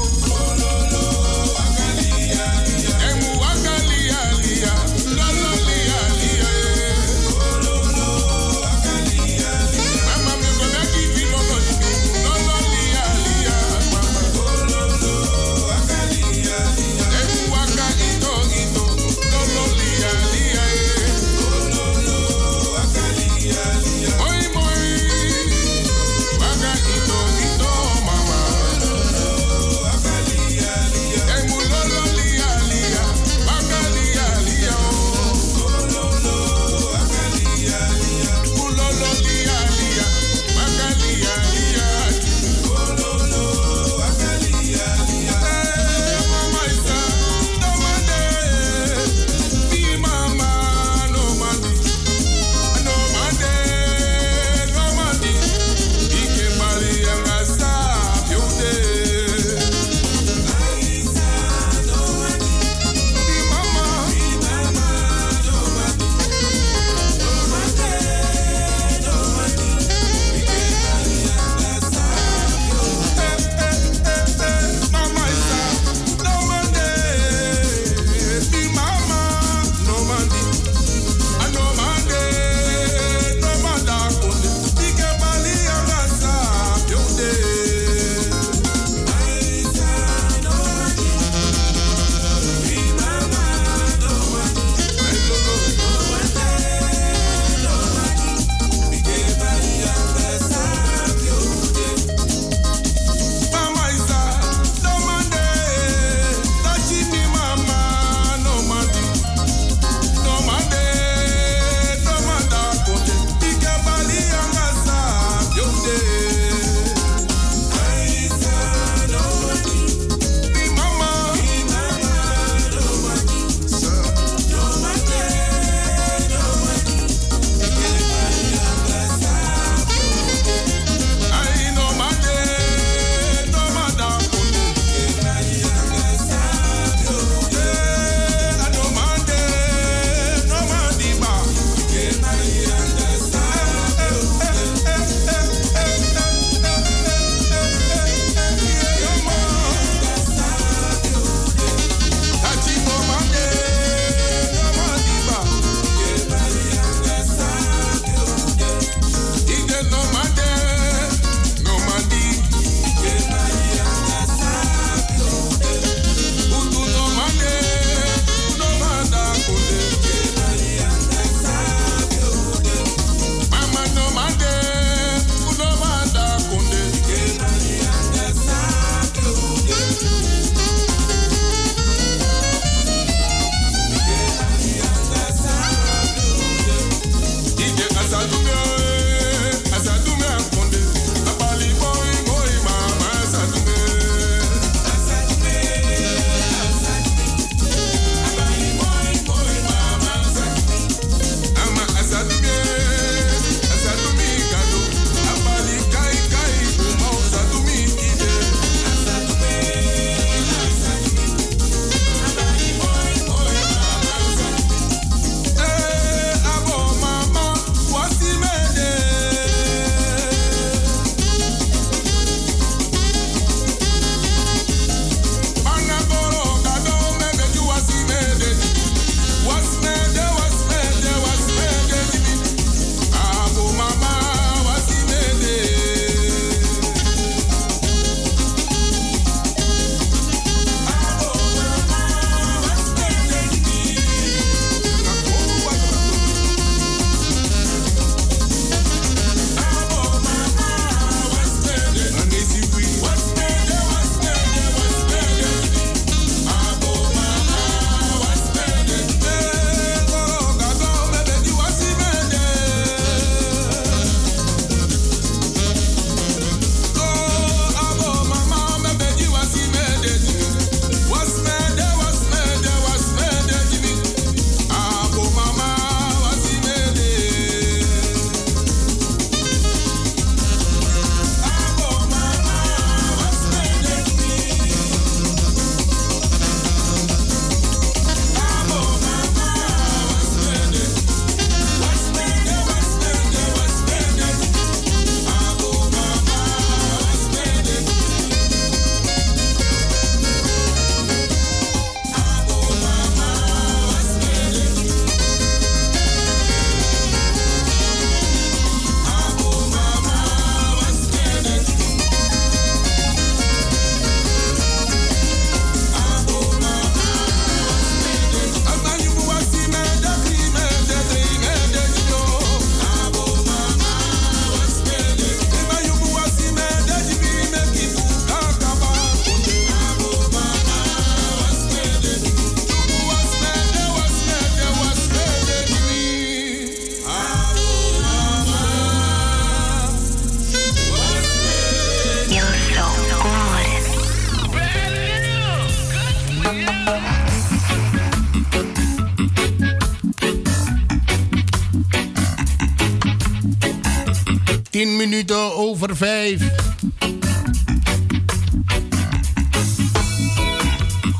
[354.95, 356.41] 10 minuten over 5.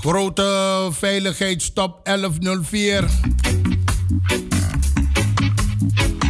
[0.02, 3.04] Grote veiligheidsstop 1104.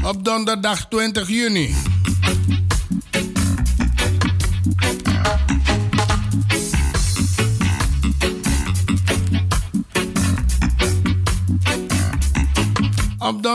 [0.04, 1.95] Op donderdag 20 juni.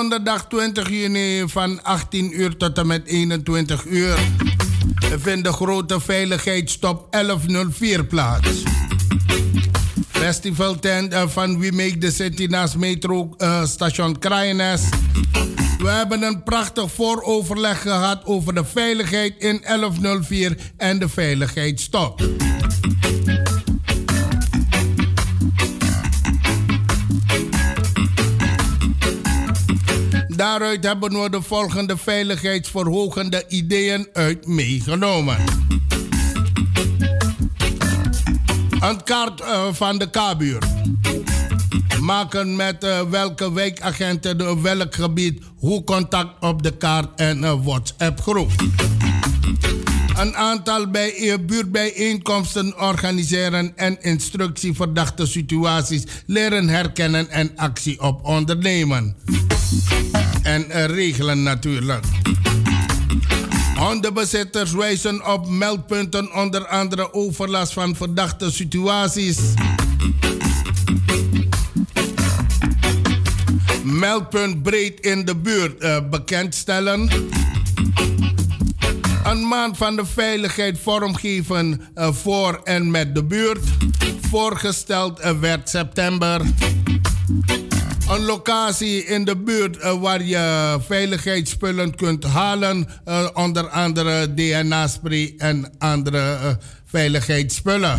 [0.00, 4.18] Donderdag 20 juni van 18 uur tot en met 21 uur
[5.18, 8.62] vindt de grote veiligheidsstop 1104 plaats.
[10.08, 14.88] Festivaltent uh, van We Make the City naast metro uh, station Kraaienest.
[15.78, 22.22] We hebben een prachtig vooroverleg gehad over de veiligheid in 1104 en de veiligheidsstop.
[30.50, 35.36] Daaruit hebben we de volgende veiligheidsverhogende ideeën uit meegenomen.
[38.80, 40.66] Een kaart uh, van de K-buurt.
[42.00, 47.62] Maken met uh, welke wijkagenten in welk gebied hoe contact op de kaart en een
[47.62, 48.50] WhatsApp groep.
[50.16, 59.16] Een aantal bij, buurtbijeenkomsten organiseren en instructieverdachte situaties leren herkennen en actie op ondernemen.
[60.42, 62.04] En uh, regelen natuurlijk.
[63.74, 69.38] Hondenbezitters wijzen op meldpunten, onder andere overlast van verdachte situaties.
[73.82, 77.08] Meldpunt breed in de buurt uh, bekendstellen.
[79.24, 83.68] Een maand van de veiligheid vormgeven uh, voor en met de buurt.
[84.30, 86.42] Voorgesteld werd september.
[88.10, 92.88] Een locatie in de buurt uh, waar je veiligheidsspullen kunt halen.
[93.08, 96.50] Uh, onder andere DNA-spray en andere uh,
[96.84, 97.98] veiligheidsspullen.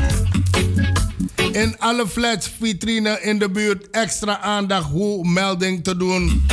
[1.51, 6.45] In alle flats, vitrine in de buurt extra aandacht hoe melding te doen.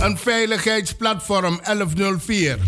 [0.00, 2.58] Een veiligheidsplatform 1104.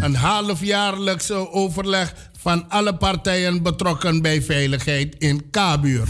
[0.00, 6.08] Een halfjaarlijkse overleg van alle partijen betrokken bij veiligheid in Kabuur.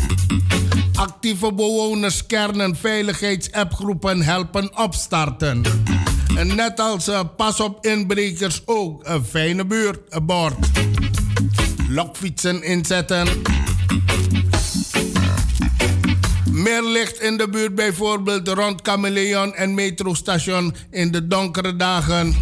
[0.95, 5.62] Actieve bewoners kernen veiligheidsappgroepen helpen opstarten.
[6.37, 10.55] En net als uh, pas op inbrekers ook een fijne buurt, een bord.
[11.89, 13.28] Lokfietsen inzetten.
[16.51, 22.35] Meer licht in de buurt bijvoorbeeld rond Chameleon en metrostation in de donkere dagen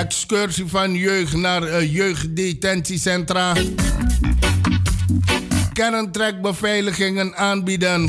[0.00, 3.54] excursie van jeugd naar uh, jeugddetentiecentra.
[5.72, 8.08] Kerntrekbeveiligingen aanbieden.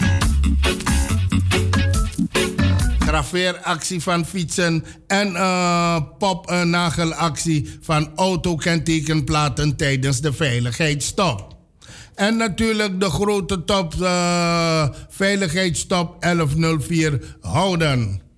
[2.99, 11.55] Graveeractie van fietsen en uh, popnagelactie van autokentekenplaten tijdens de veiligheidsstop.
[12.15, 18.31] En natuurlijk de grote top, uh, veiligheidsstop 1104 houden.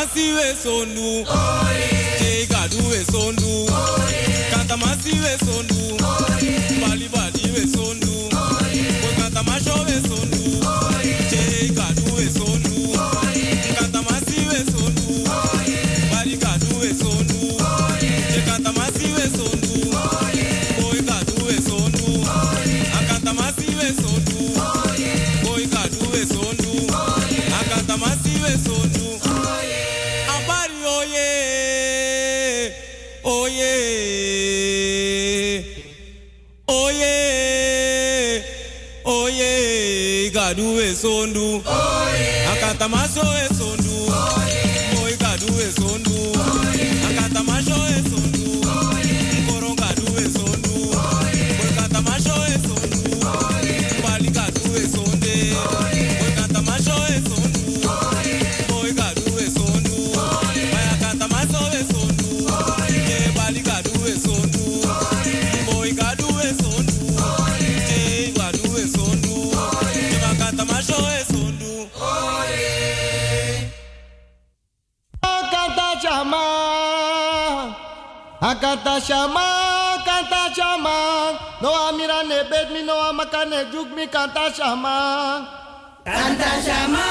[0.00, 1.26] Nancy Wesonu.
[1.28, 1.59] Oh.
[42.90, 43.22] mazo
[79.10, 79.46] chama,
[80.06, 81.36] Kanta chama.
[81.60, 84.94] No Amira ne mi me, no Amaka ne juk me, Kanta chama.
[86.06, 87.04] Kanta chama,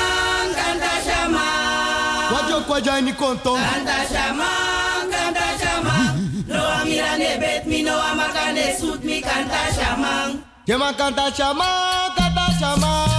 [0.60, 1.46] Kanta chama.
[2.34, 3.54] Wajo kwaja ni konto.
[3.56, 4.50] Kanta chama,
[5.12, 5.96] Kanta chama.
[6.48, 10.40] No Amira ne mi me, no Amaka ne suit me, Kanta chama.
[10.66, 11.68] Jema Kanta chama,
[12.18, 13.19] Kanta chama.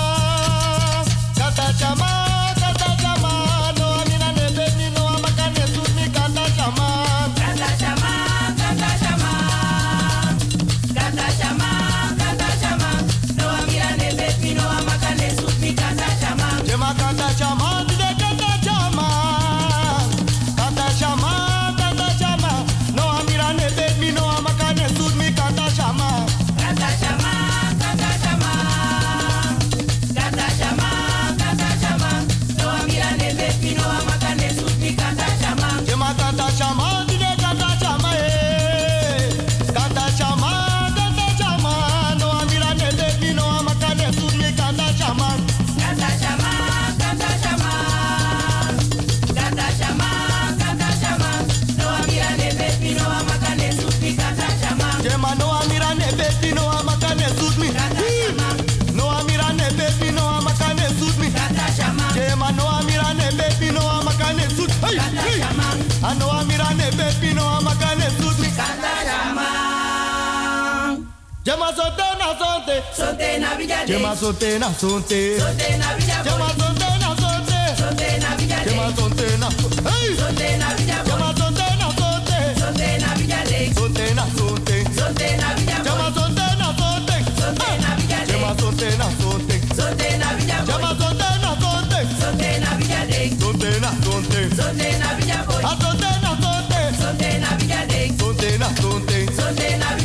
[72.38, 72.82] Sote na sote.
[72.96, 73.92] Sote na villa de.
[73.92, 75.38] Jama sote na sote.
[75.40, 76.30] Sote na villa de.
[76.30, 77.76] Jama sote na sote.
[77.76, 78.70] Sote na villa de.
[78.70, 79.48] Jama sote na
[79.90, 80.16] Hey.
[80.16, 81.10] Sote na villa de.
[81.10, 82.38] Jama sote na sote.
[82.60, 83.74] Sote na villa de.
[83.74, 84.84] Sote na sote.
[84.98, 85.84] Sote na villa de.
[85.84, 87.16] Jama sote na sote.
[87.40, 88.32] Sote na villa de.
[88.32, 89.56] Jama sote na sote.
[89.76, 90.72] Sote na villa de.
[90.72, 92.00] Jama sote na sote.
[92.20, 93.20] Sote na villa de.
[93.40, 94.40] Sote na sote.
[94.56, 95.62] Sote na villa boy.
[95.64, 96.80] A sote na sote.
[97.02, 98.00] Sote na villa de.
[98.20, 99.18] Sote na sote.
[99.36, 99.99] Sote na villa boy.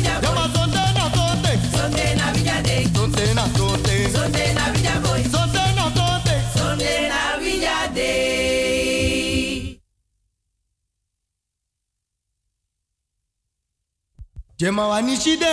[14.66, 15.46] Jema wanishide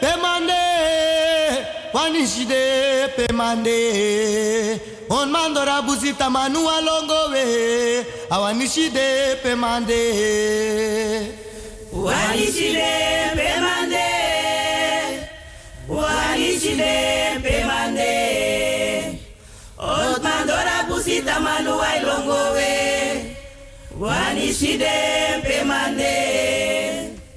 [0.00, 0.52] pemande
[1.92, 4.80] wanishide pemande
[5.10, 10.00] on mandora busita manu alongo we awanishide pemande
[11.92, 12.88] Wanishide
[13.36, 14.08] pemande.
[15.88, 16.94] Wanishide
[17.42, 19.20] pemande.
[19.78, 23.36] Otmandora pusita manu ailongowe.
[24.00, 24.90] Wanishide
[25.42, 26.49] pemande.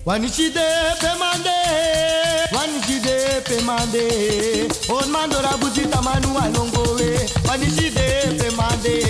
[0.06, 0.60] Wanishide
[1.02, 1.50] pemande
[2.56, 4.70] wanishide pemande.
[4.90, 5.58] On mandora
[6.02, 7.18] manu alongo we
[7.48, 9.03] wanishide pemande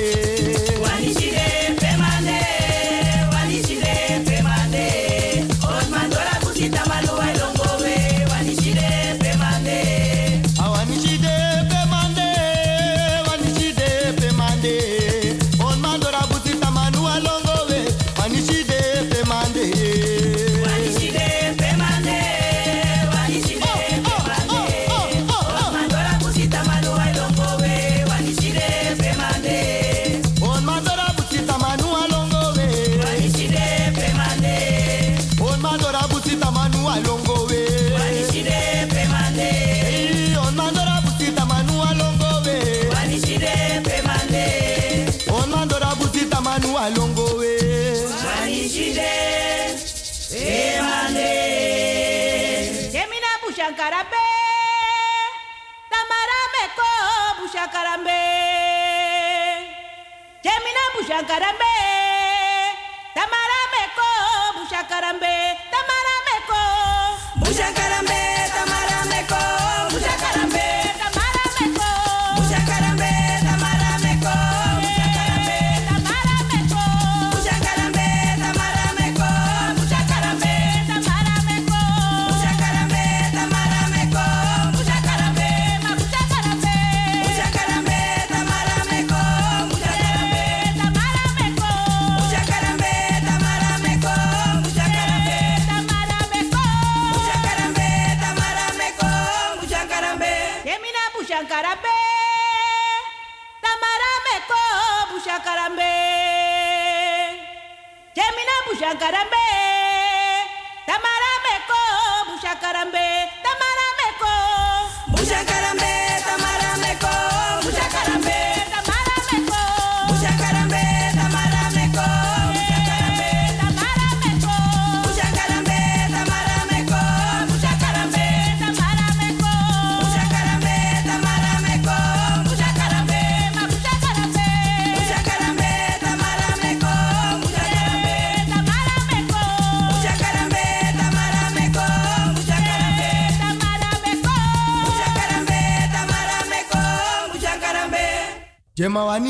[61.04, 61.83] escuchan, caramba.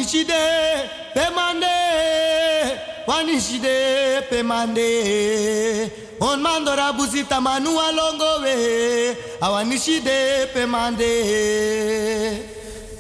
[0.04, 0.34] Wanishide
[1.14, 1.66] pemande.
[3.08, 5.92] Wanishide pemande.
[6.20, 9.16] On mandora busita manu alongo we.
[9.42, 11.14] Awanishide pemande.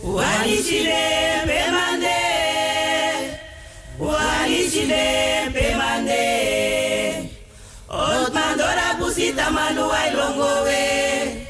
[0.03, 0.95] Wanishide
[1.45, 2.17] pemande,
[3.99, 6.21] wanishide pemande.
[7.89, 11.45] Otmandora pusita manu ailongowe.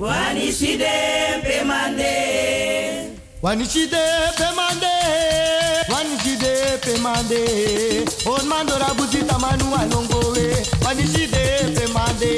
[0.00, 0.90] Wanishide
[1.42, 2.12] pemande,
[3.42, 3.96] wanishide
[4.36, 4.86] pemande
[5.94, 8.04] wanishide pemande.
[8.26, 11.42] On mandora busita manu alongo we wanishide
[11.74, 12.32] pemande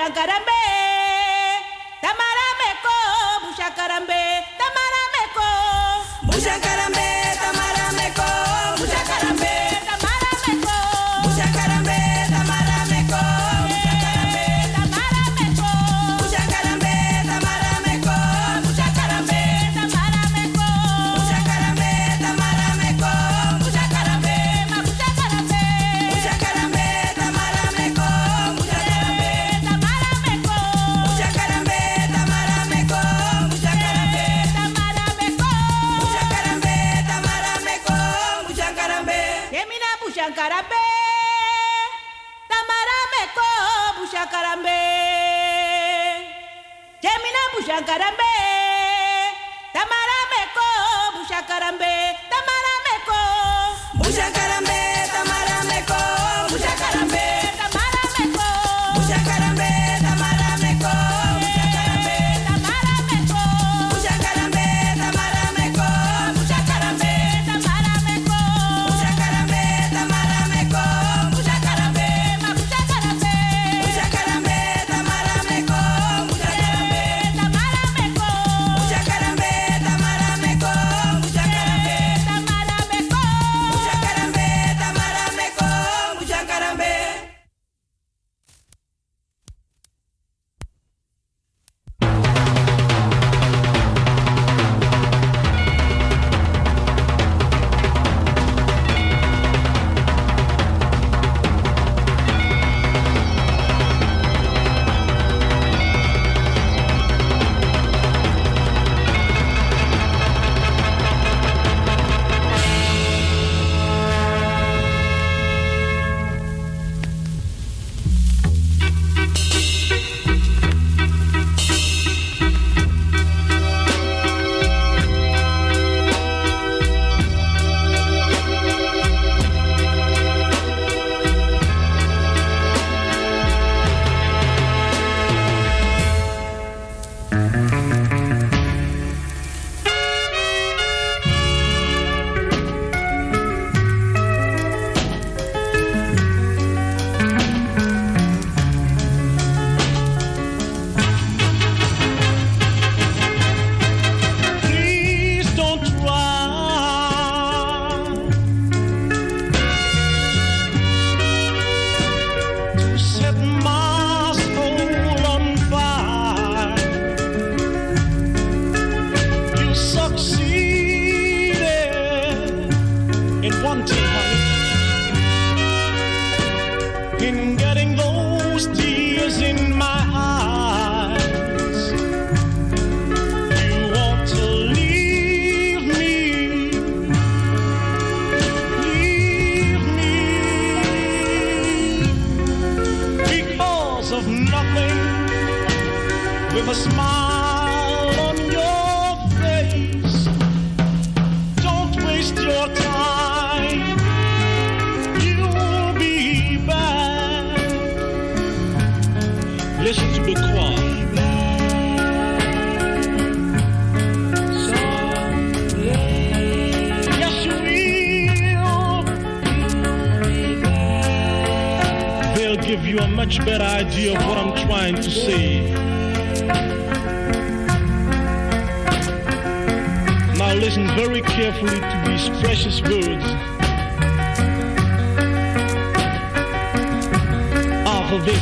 [0.00, 0.60] bushakarambé,
[2.00, 2.96] Tamara me ko
[3.44, 4.49] bushakarambé.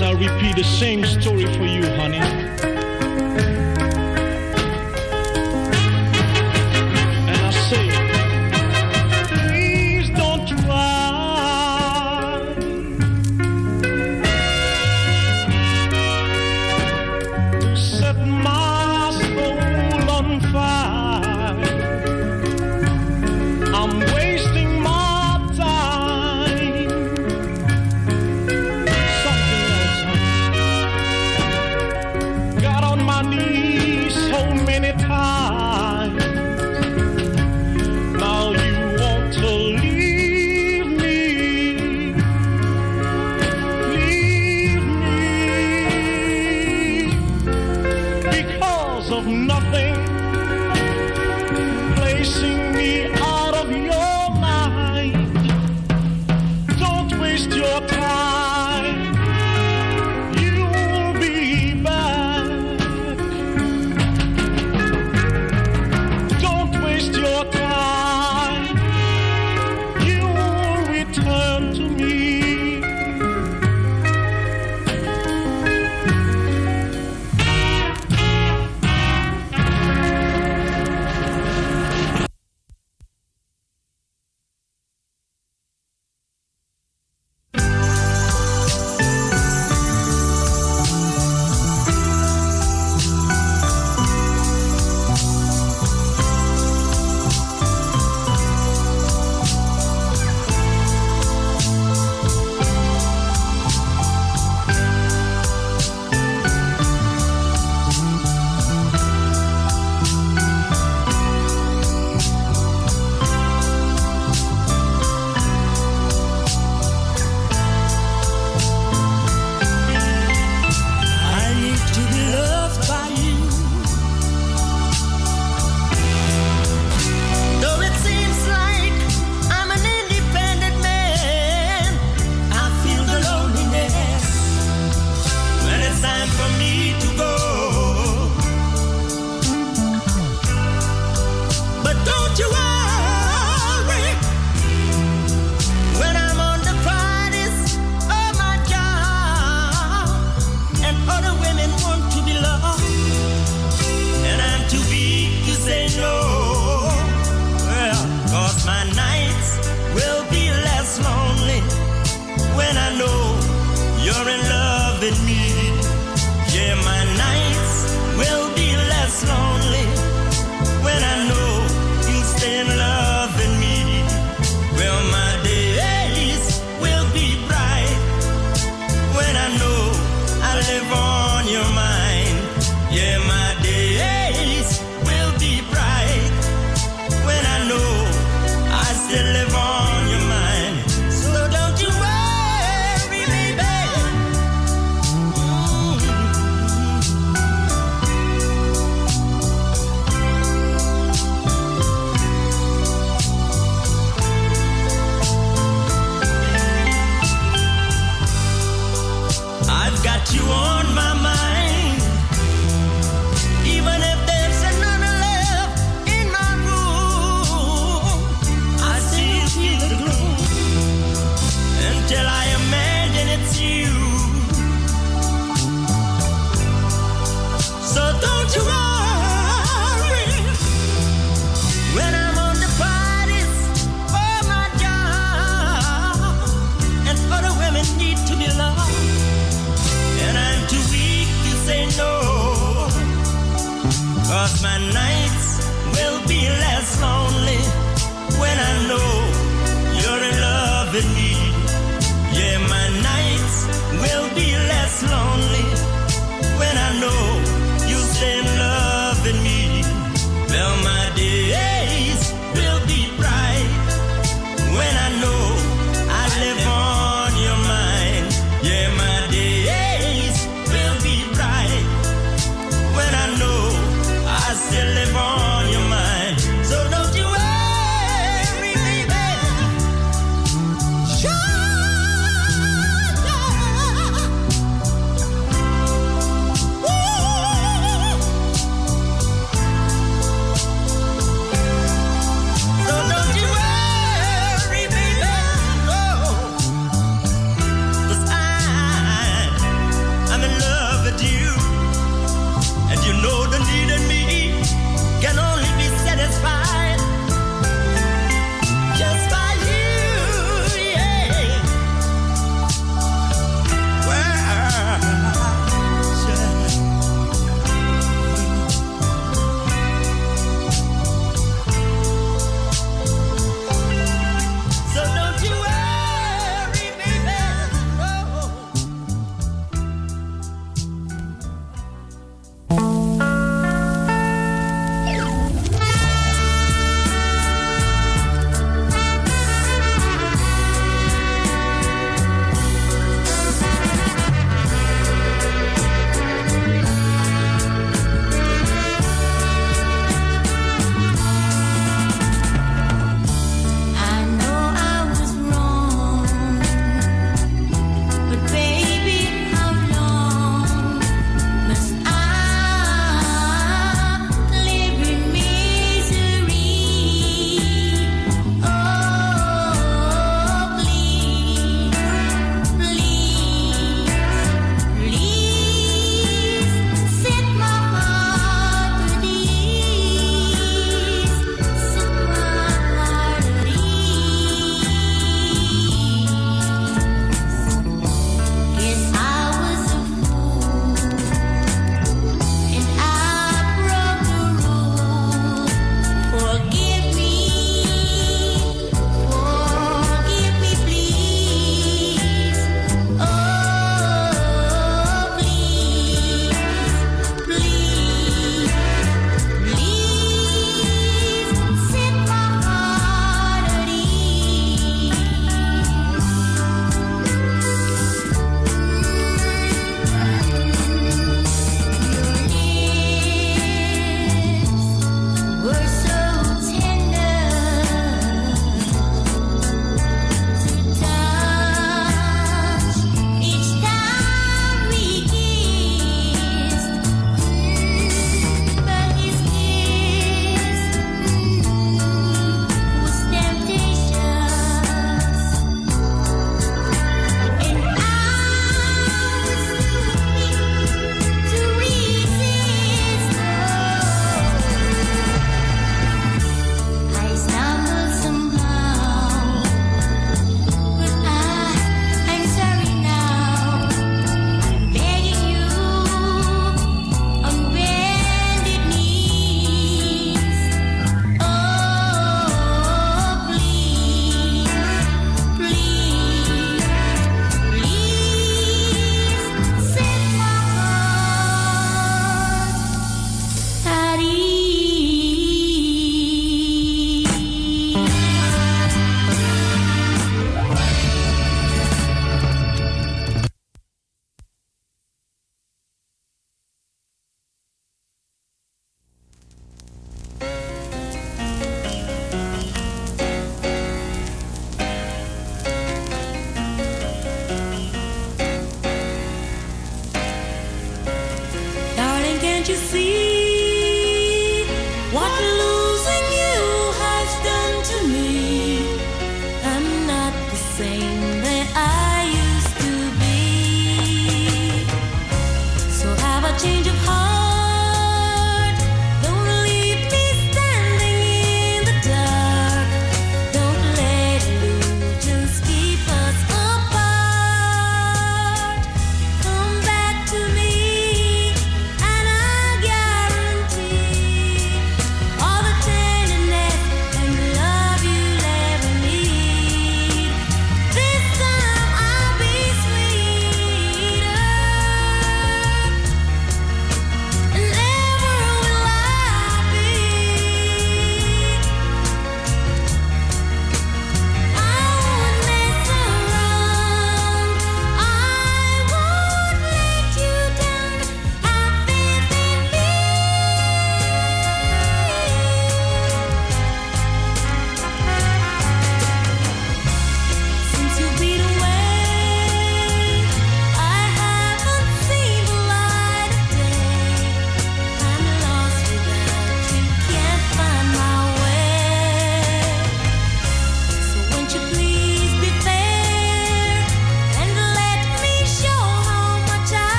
[0.00, 2.35] I'll repeat the same story for you, honey.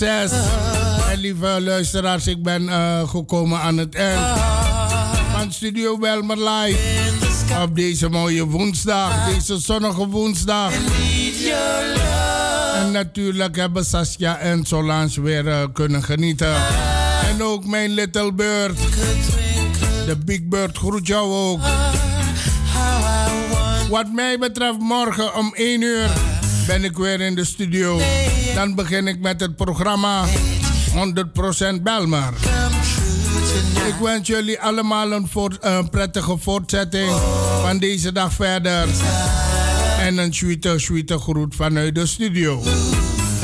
[0.00, 0.30] Mijn
[1.10, 4.20] En lieve luisteraars, ik ben eh, gekomen aan het eind
[5.32, 6.78] van Studio Belmer Live.
[7.62, 10.72] Op deze mooie woensdag, deze zonnige woensdag.
[12.74, 16.54] En natuurlijk hebben Saskia en Solange weer eh, kunnen genieten.
[17.28, 18.78] En ook mijn Little Bird.
[20.06, 21.60] De Big Bird groet jou ook.
[23.90, 26.10] Wat mij betreft, morgen om 1 uur
[26.66, 28.00] ben ik weer in de studio.
[28.54, 32.32] Dan begin ik met het programma 100% Belmer.
[33.86, 35.28] Ik wens jullie allemaal een,
[35.60, 37.12] een prettige voortzetting
[37.62, 38.88] van deze dag verder.
[40.00, 42.62] En een sweete, sweete groet vanuit de studio.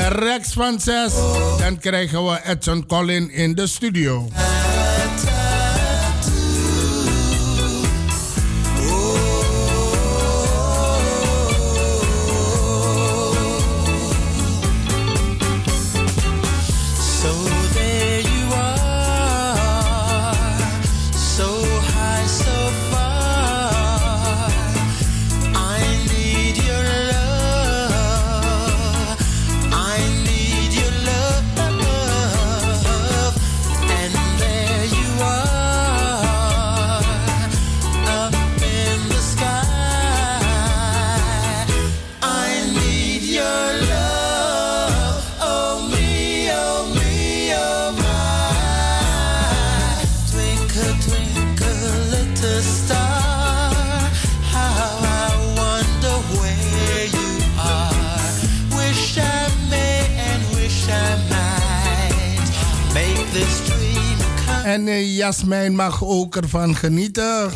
[0.09, 1.13] Rechts van 6,
[1.59, 4.29] dan krijgen we Edson Collin in de studio.
[64.77, 67.51] En eh, Jasmijn mag ook ervan genieten.